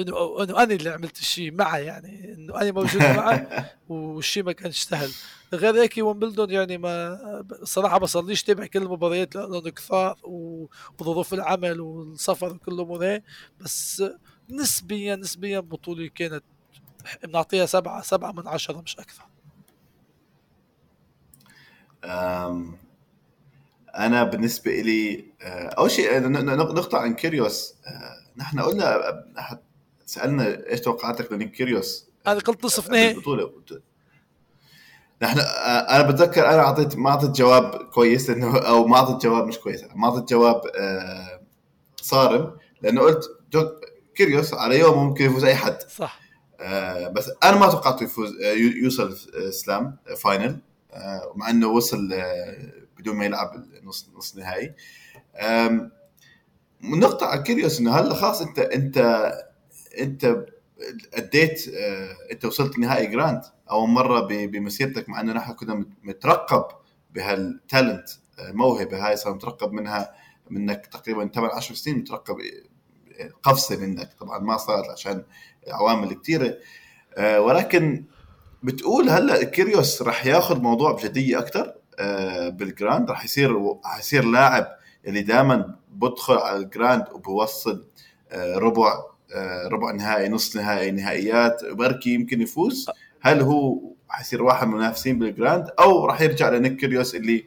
[0.00, 4.82] إنه إنه أنا اللي عملت الشيء معه يعني إنه أنا موجود معه والشيء ما كانش
[4.82, 5.10] سهل.
[5.52, 7.18] غير هيك ويمبلدون يعني ما
[7.62, 13.18] صراحة بصليش تابع كل المباريات لأنه كثار وظروف العمل والسفر وكل الأمور
[13.60, 14.02] بس
[14.50, 16.44] نسبيا نسبيا بطولة كانت
[17.24, 19.24] بنعطيها سبعة سبعة من عشرة مش أكثر.
[23.96, 27.74] أنا بالنسبة لي آه، أول شيء نقطة عن كيريوس.
[27.86, 29.00] آه، نحن قلنا
[30.06, 33.52] سألنا إيش توقعاتك كيريوس؟ أنا قلت نصف نهائي البطولة.
[35.22, 35.38] نحن
[35.90, 39.84] أنا بتذكر أنا أعطيت ما أعطيت جواب كويس لأنه أو ما أعطيت جواب مش كويس.
[39.94, 41.40] ما أعطيت جواب آه،
[41.96, 43.24] صارم لأنه قلت
[44.14, 45.78] كيريوس على يوم ممكن يفوز أي حد.
[45.82, 46.20] صح.
[46.60, 49.16] آه بس أنا ما توقعته يفوز آه، يوصل
[49.50, 50.50] semi final.
[50.50, 50.73] آه
[51.34, 54.74] مع إنه وصل آه بدون ما يلعب نص نص نهائي.
[56.82, 58.98] نقطة على كيريوس إنه هلا خلاص أنت أنت
[60.00, 60.46] أنت
[61.14, 66.64] أديت آه، أنت وصلت نهائي Grand أول مرة بمسيرتك مع إنه نحن كنا مترقب
[67.14, 70.14] بهال talent الموهبه آه، هاي صار مترقب منها
[70.50, 72.36] منك تقريبا 8 10 سنين مترقب
[73.20, 74.12] آه، قفزة منك.
[74.20, 75.24] طبعا ما صارت عشان
[75.68, 76.58] عوامل كثيره
[77.18, 78.04] ولكن
[78.64, 81.74] بتقول هلا كيريوس راح ياخذ موضوع بجدية أكثر
[82.50, 83.10] بال Grand.
[83.10, 83.52] راح يصير
[83.84, 84.66] راح يصير لاعب
[85.06, 87.84] اللي دائما بدخل على ال Grand وبوصل
[88.34, 88.92] ربع
[89.34, 92.90] آه، ربع نهائي نص نهائي نهائيات بركي يمكن يفوز.
[93.20, 97.46] هل هو حيصير واحد من المنافسين بال Grand؟ أو راح يرجع لنيك كيريوس اللي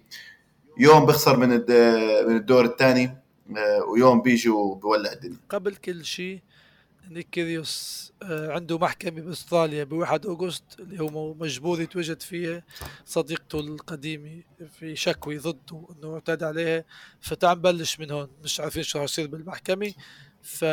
[0.77, 3.17] يوم بيخسر من من الدور الثاني
[3.57, 5.37] آه، ويوم بيجي وبولع الدنيا.
[5.49, 6.39] قبل كل شيء
[7.09, 12.63] نيك كيريوس آه، عنده محكمة بأستراليا ب 1 أغسطس اللي هو مجبور يتوجد فيها
[13.05, 14.43] صديقته القديمة
[14.79, 16.83] في شكوى ضده إنه اعتدى عليها.
[17.21, 19.93] فتعال نبلش من هون مش عارفين شو يصير بالمحكمة.
[20.41, 20.65] ف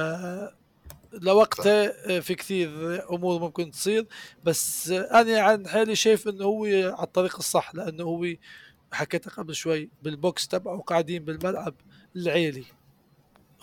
[1.12, 2.68] لوقتها آه، في كثير
[3.14, 4.06] أمور ممكن تصير.
[4.44, 8.26] بس أنا عن حالي شايف إنه هو على الطريق الصح لأنه هو
[8.92, 11.74] حكيتها قبل شوي بالبوكس تبعه قاعدين بالملعب
[12.16, 12.64] العيلي.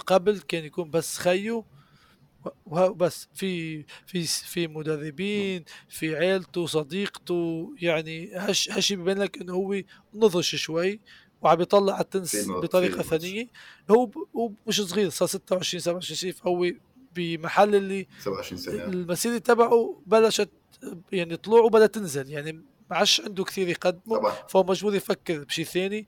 [0.08, 1.66] قبل كان يكون بس خيو
[2.66, 9.82] وبس في في في مدربين في عيلته صديقته يعني هش هالشيء ببين لك إنه هو
[10.14, 11.00] نضج شوي
[11.42, 13.48] وعم يطلع على التنس بطريقة ثانية.
[13.92, 16.72] هو هو مش صغير صار 26 27 هو
[17.16, 18.84] بمحل اللي 27 سنة.
[18.86, 20.50] المسيرة تبعه بلشت
[21.12, 22.52] يعني طلوعه بدها تنزل يعني
[22.90, 24.34] ما عادش عنده كثير يقدمه طبعا.
[24.50, 26.08] فهو مجبور يفكر بشيء ثاني.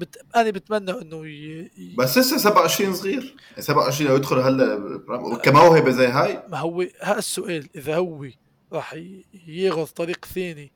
[0.00, 0.16] بت...
[0.36, 1.70] أنا بتمنى إنه ي...
[1.98, 3.36] بس لسه 27 صغير.
[3.58, 4.98] 27 لو يدخل هلا
[5.42, 6.42] كموهبة زي هاي.
[6.48, 8.26] ما هو ها السؤال إذا هو
[8.72, 8.96] راح
[9.46, 10.72] ياخذ طريق ثاني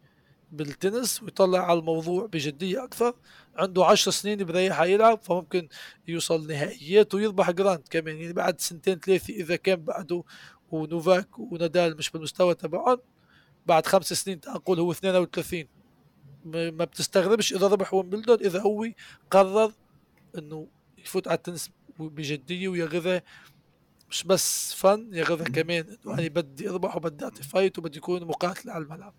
[0.53, 3.15] بالتنس ويطلع على الموضوع بجدية أكثر
[3.57, 5.69] عنده عشر سنين بريح يلعب فممكن
[6.09, 8.17] يوصل نهائيات ويربح Grand كمان.
[8.17, 10.23] يعني بعد سنتين ثلاثة إذا كان بعده
[10.71, 12.99] ونوفاك ونادال مش بالمستوى تبعهم
[13.67, 15.65] بعد خمس سنين أقول هو 32
[16.45, 18.87] ما بتستغربش إذا ربح ويمبلدون إذا هو
[19.31, 19.73] قرر
[20.39, 20.67] إنه
[20.99, 23.23] يفوت على التنس بجدية وياخذها
[24.11, 25.85] مش بس فن ياخذها كمان.
[26.07, 29.15] انه أنا بدي أربح وبدي أعطي فايت وبدي يكون مقاتل على الملعب.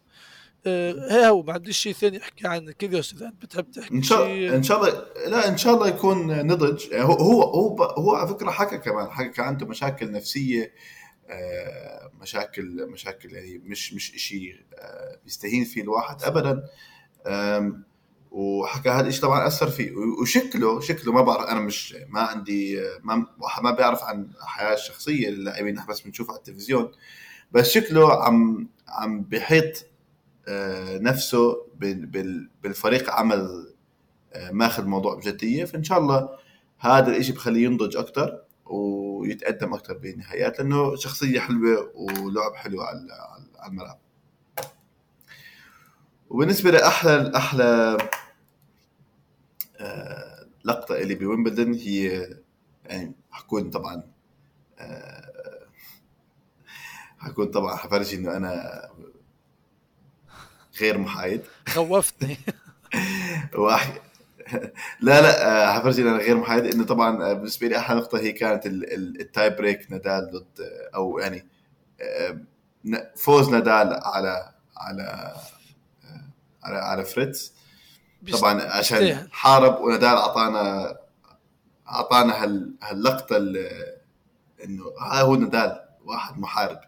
[0.68, 4.26] هي هو ما عنديش شيء ثاني أحكي عن كيريوس اذا انت بتحب تحكي إن شاء
[4.26, 6.88] الله إن شاء الله لا إن شاء الله يكون نضج.
[6.92, 10.74] يعني هو هو هو, هو على فكرة حكى كمان حكى كان عنده مشاكل نفسية.
[11.30, 16.64] آه، مشاكل مشاكل يعني مش مش شيء آه، يستهين فيه الواحد ابدا.
[18.36, 23.28] وحكى هذا الشيء طبعا أثر فيه وشكله شكله ما بعرف أنا مش ما عندي ما
[23.64, 26.92] ما بيعرف عن الحياة الشخصية للاعبين بس بنشوفها على التلفزيون.
[27.52, 29.86] بس شكله عم عم بحيط
[30.48, 31.68] آه، نفسه
[32.64, 33.74] بالفريق عمل
[34.34, 35.66] آه، ماخذ الموضوع بجدية.
[35.66, 36.30] فإن شاء الله
[36.80, 43.00] هذا الشيء بخليه ينضج أكثر ويتقدم أكثر بالنهايات لأنه شخصية حلوة ولعب حلو على
[43.68, 44.05] الملعب.
[46.36, 47.98] وبالنسبة لأحلى أحلى
[49.80, 52.30] آه، لقطة اللي بويمبلدون هي
[52.86, 54.04] يعني حكون طبعا
[57.20, 58.82] حكون طبعا حفرجي إنه أنا
[60.82, 61.42] غير محايد.
[61.70, 62.38] خوفتني.
[63.58, 63.94] واحد
[65.00, 68.87] لا لا حفرجي أنا غير محايد إنه طبعا بالنسبة لي أحلى نقطه هي كانت ال
[68.87, 71.46] tie break نادال ضد أو يعني
[73.16, 75.36] فوز نادال على على
[76.66, 77.54] على على فريتز.
[78.40, 80.98] طبعا عشان حارب ونادال اعطانا
[81.88, 82.44] أعطانا
[82.84, 83.38] هاللقطة
[84.64, 86.80] إنه هذا هو نادال واحد محارب.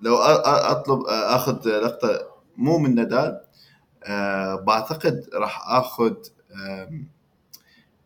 [0.00, 3.40] لو اطلب أخذ لقطة مو من نادال
[4.04, 6.14] أه بعتقد راح آخذ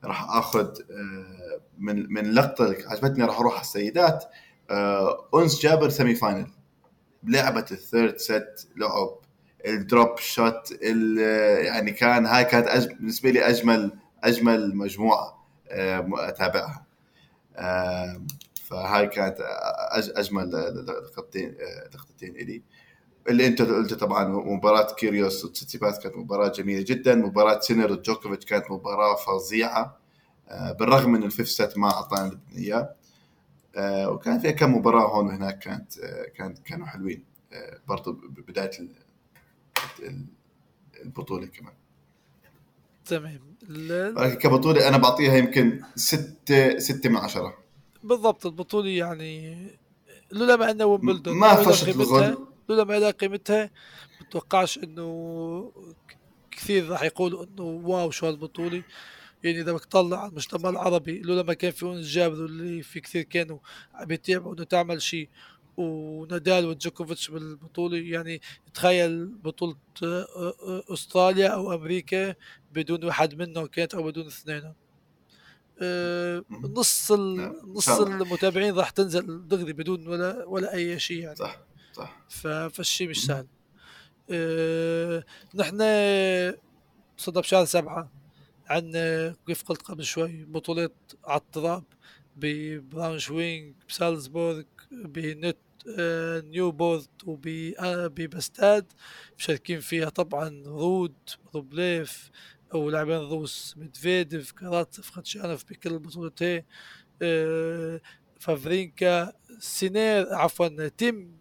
[0.05, 4.25] راح آخذ أه من من لقطة عجبتني راح أروح على السيدات.
[4.71, 6.51] آه، انس جابر semi final
[7.23, 9.19] لعبة ال third set لعب
[9.67, 10.83] ال drop shot
[11.63, 12.89] يعني كان هاي كانت أج...
[12.89, 13.93] بالنسبة لي أجمل
[14.25, 16.87] أجمل مجموعة آه، أتابعها.
[17.57, 18.23] آه،
[18.65, 19.37] فهاي كانت.
[20.17, 20.51] أجمل
[20.87, 21.57] لقطتين
[21.95, 22.63] لقطتين إلي.
[23.29, 27.15] اللي أنت قلت طبعا مباراة كيريوس وتسيتيباس كانت مباراة جميلة جدا.
[27.15, 29.99] مباراة سينر وجوكوفيتش كانت مباراة فظيعة.
[30.79, 32.95] بالرغم من الفيف سيت ما أعطانا اياه
[33.77, 37.25] آه، وكان فيها كم مباراة هون وهناك كانت آه، كانت كانوا حلوين.
[37.53, 38.13] آه، برضو
[38.49, 38.71] بداية
[41.05, 41.75] البطولة كمان.
[43.05, 43.41] تمام.
[44.35, 47.59] كبطولة أنا بعطيها يمكن ستة ستة من عشرة.
[48.03, 49.57] بالضبط البطولة يعني
[50.33, 52.39] لولا ما إنه ويمبلدون ما فشت الغل.
[52.69, 53.71] لولا ما لها قيمتها
[54.21, 55.73] بتوقعش إنه
[56.51, 58.83] كثير راح يقولوا إنه واو شو هالبطولة.
[59.43, 63.23] يعني إذا بدك تطلع المجتمع العربي لولا ما كان في انس جابر اللي في كثير
[63.23, 63.59] كانوا
[63.95, 65.29] عم يتابعوا إنه تعمل شيء
[65.77, 67.99] ونادال وجوكوفيتش بالبطولة.
[67.99, 68.41] يعني
[68.75, 72.35] تخيل بطولة آه، آه، أستراليا أو أمريكا
[72.73, 74.73] بدون واحد منهم كانت أو بدون اثنين
[75.83, 81.37] آه، نص نعم، نص المتابعين راح تنزل دغري بدون ولا ولا أي شيء يعني.
[81.37, 81.61] صح
[81.93, 82.23] صح.
[82.69, 83.47] فالشيء مش سهل.
[85.55, 85.79] نحن
[87.17, 88.11] صدق بشهر سبعة
[88.67, 90.91] عندنا كيف قلت قبل شوي بطولة
[91.25, 91.85] على التراب
[92.37, 94.63] ببراونشوينغ بسالزبورغ
[94.93, 95.57] بنت
[95.99, 98.93] آه، نيوبورت وبباشتاد
[99.39, 101.15] مشاركين فيها طبعا رود
[101.55, 102.31] روبليف
[102.75, 106.63] ولاعبين روس ميدفيديف كاراتسف خاتشانوف بكل البطولتين
[107.23, 108.01] آه،
[108.41, 111.39] فافرينكا سينير عفوا تيم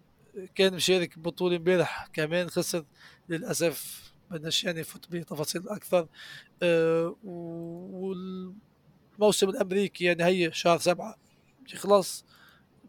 [0.55, 2.85] كان مشارك بطولة امبارح كمان خسر
[3.29, 6.07] للأسف بدناش يعني نفوت بتفاصيل أكثر
[6.63, 8.49] أه والموسم
[9.49, 11.15] الأمريكي يعني هي شهر سبعة
[11.73, 12.25] يخلص.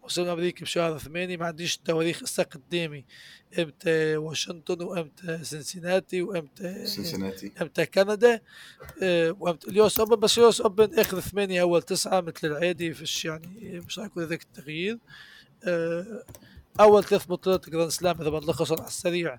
[0.05, 3.05] الموسم الامريكي بشهر ثمانية ما عنديش تواريخ هسه قدامي.
[3.59, 7.53] إمتى واشنطن وامتى سنسيناتي وامتى سنسيناتي.
[7.63, 8.41] إمتى كندا.
[9.03, 12.95] أه وامتى ال US Open بس ال US Open آخر ثمانية أول تسعة مثل العادي
[12.95, 14.99] فيش يعني مش راح يكون ذاك التغيير.
[15.65, 16.25] أه
[16.81, 19.39] أول ثلاث بطولات Grand Slam إذا بنلخصهم على السريع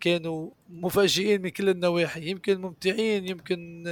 [0.00, 2.30] كانوا مفاجئين من كل النواحي.
[2.30, 3.84] يمكن ممتعين يمكن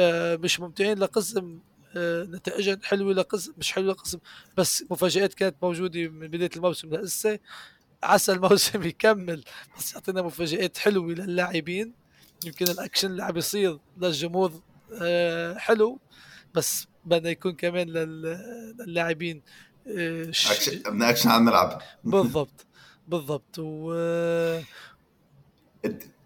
[0.00, 1.58] آه، مش ممتعين لقسم
[1.96, 4.18] آه، نتائجهم حلوة لقسم مش حلوة لقسم
[4.56, 7.38] بس مفاجآت كانت موجودة من بداية الموسم لهسه.
[8.02, 9.44] عسى الموسم يكمل
[9.78, 11.92] بس يعطينا مفاجآت حلوة للاعبين.
[12.44, 14.52] يمكن الأكشن اللي عم يصير للجمهور
[15.02, 15.98] آه، حلو
[16.54, 19.42] بس بدنا يكون كمان للاعبين
[19.86, 21.82] action action على الملعب.
[22.04, 22.66] بالضبط
[23.08, 23.92] بالضبط و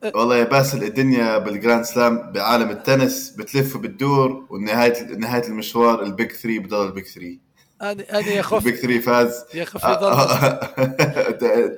[0.05, 6.10] والله يا باسل الدنيا بال Grand Slam بعالم التنس بتلف وبتدور ونهايه نهاية المشوار ال
[6.10, 7.39] big 3 بضل ال big 3
[7.83, 8.67] أنا أنا يا خوف.
[8.67, 9.45] ال big 3 فاز.
[9.55, 10.11] يا خوف يضل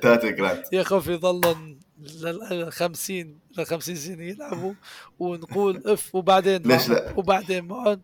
[0.01, 1.79] ثلاثة Grand يا خوف يضلن
[2.21, 4.73] لل 50 ل 50 سنة يلعبوا
[5.19, 8.01] ونقول إف وبعدين ليش لا؟ وبعدين معهم.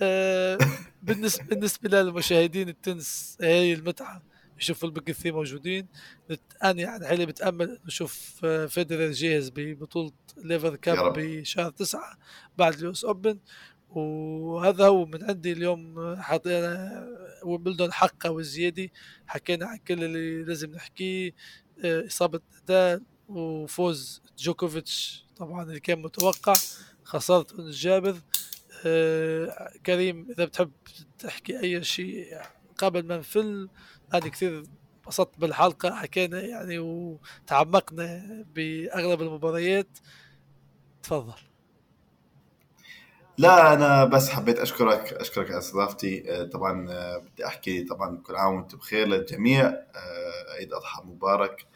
[0.00, 0.58] آه
[1.02, 4.22] بالنسبة بالنسبة للمشاهدين التنس هي المتعة.
[4.58, 5.86] يشوفوا ال big three موجودين.
[6.64, 12.18] أنا يعني حالي بتأمل نشوف آه، فيدرر جاهز ببطولة Laver Cup بشهر تسعة
[12.58, 13.38] بعد ال US Open.
[13.90, 17.06] وهذا هو من عندي اليوم حطينا
[17.44, 18.88] ويمبلدون حقه وزياده
[19.26, 21.34] حكينا عن كل اللي لازم نحكيه
[21.84, 26.52] آه، إصابة نادال وفوز جوكوفيتش طبعا اللي كان متوقع
[27.04, 28.16] خسارة الجابر.
[28.86, 30.70] آه كريم إذا بتحب
[31.18, 32.38] تحكي أي شيء
[32.78, 33.68] قبل ما نفل
[34.14, 34.64] أنا كثير
[35.08, 39.98] انبسطت بالحلقة حكينا يعني وتعمقنا بأغلب المباريات.
[41.02, 41.34] تفضل.
[43.38, 46.32] لا أنا بس حبيت أشكرك أشكرك على استضافتي.
[46.32, 49.66] آه، طبعا آه، بدي أحكي طبعا كل عام وأنتم بخير للجميع.
[49.66, 51.66] آه، عيد أضحى مبارك.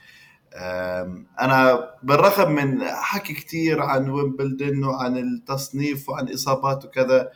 [1.40, 7.32] أنا بالرغم من حكي كثير عن ويمبلدن وعن التصنيف وعن إصابات وكذا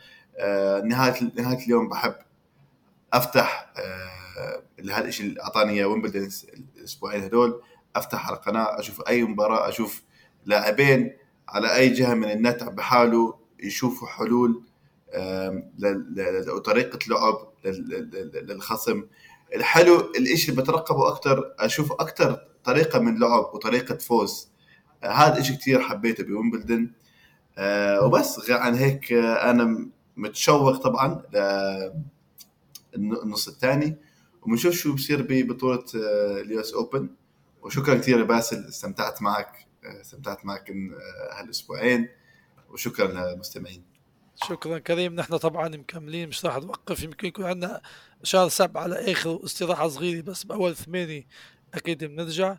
[0.85, 2.15] نهاية نهاية اليوم بحب
[3.13, 3.73] أفتح
[4.79, 6.29] اللي هالشيء اللي أعطاني إياه ويمبلدون
[6.77, 7.61] الأسبوعين هدول
[7.95, 10.03] أفتح القناة أشوف أي مباراة أشوف
[10.45, 11.13] لاعبين
[11.49, 14.63] على أي جهة من النت عم بحاولوا يشوفوا حلول
[16.47, 17.47] وطريقه لعب
[18.43, 19.03] للخصم.
[19.55, 24.49] الحلو الإشي اللي بترقبه أكثر أشوف أكثر طريقة من لعب وطريقة فوز.
[25.03, 26.91] هذا الشيء كثير حبيته بويمبلدون
[27.57, 31.21] آه، وبس عن هيك آه، أنا متشوق طبعا
[32.95, 33.97] للنص الثاني.
[34.47, 37.09] وبنشوف شو بصير ببطوله آه، ال US Open؟
[37.61, 42.09] وشكرا كثير باسل استمتعت معك آه، استمتعت معك آه، هالأسبوعين
[42.69, 43.83] وشكرا للمستمعين.
[44.35, 45.15] شكرا كريم.
[45.15, 47.81] نحن طبعا مكملين مش راح نوقف يمكن يكون عندنا
[48.23, 51.27] شهر سبعة على آخر استراحة صغيرة بس بأول ثمانية
[51.73, 52.57] أكيد بنرجع.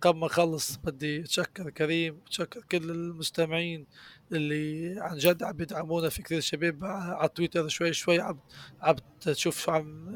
[0.00, 3.86] قبل ما اخلص بدي أتشكر كريم وتشكر كل المستمعين
[4.34, 8.38] اللي عن جد عم بيدعمونا في كثير شباب على تويتر شوي شوي عم
[8.80, 10.10] عم تشوف شو عم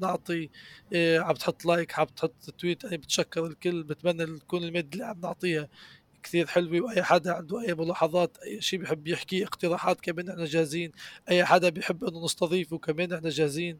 [0.00, 0.50] نعطي
[0.92, 5.20] إيه، عم تحط like عم تحط tweet أنا بتشكر الكل بتمنى تكون المادة اللي عم
[5.20, 5.68] نعطيها.
[6.22, 10.92] كثير حلوة وأي حدا عنده أي ملاحظات أي شيء بيحب يحكي اقتراحات كمان إحنا جاهزين.
[11.30, 13.78] أي حدا بيحب إنه نستضيفه كمان إحنا جاهزين.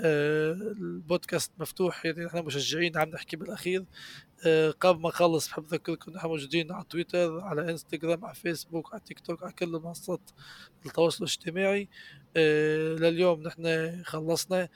[0.00, 3.84] آه البودكاست مفتوح يعني إحنا مشجعين عم نحكي بالأخير.
[4.46, 9.02] آه قبل ما نخلص بحب أذكركم نحن موجودين على تويتر على إنستغرام على فيسبوك على
[9.06, 10.30] تيك توك على كل منصات
[10.86, 11.88] التواصل الاجتماعي.
[12.36, 14.68] آه لليوم نحن خلصنا.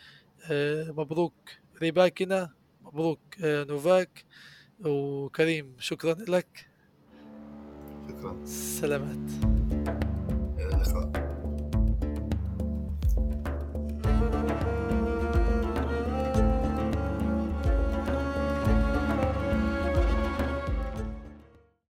[0.88, 1.34] مبروك
[1.82, 2.50] ريباكنا
[2.82, 4.24] مبروك نوفاك
[4.80, 6.73] وكريم شكرا لك.
[8.08, 8.36] شكرا.
[8.44, 9.30] سلامات.
[10.58, 11.33] إلى اللقاء.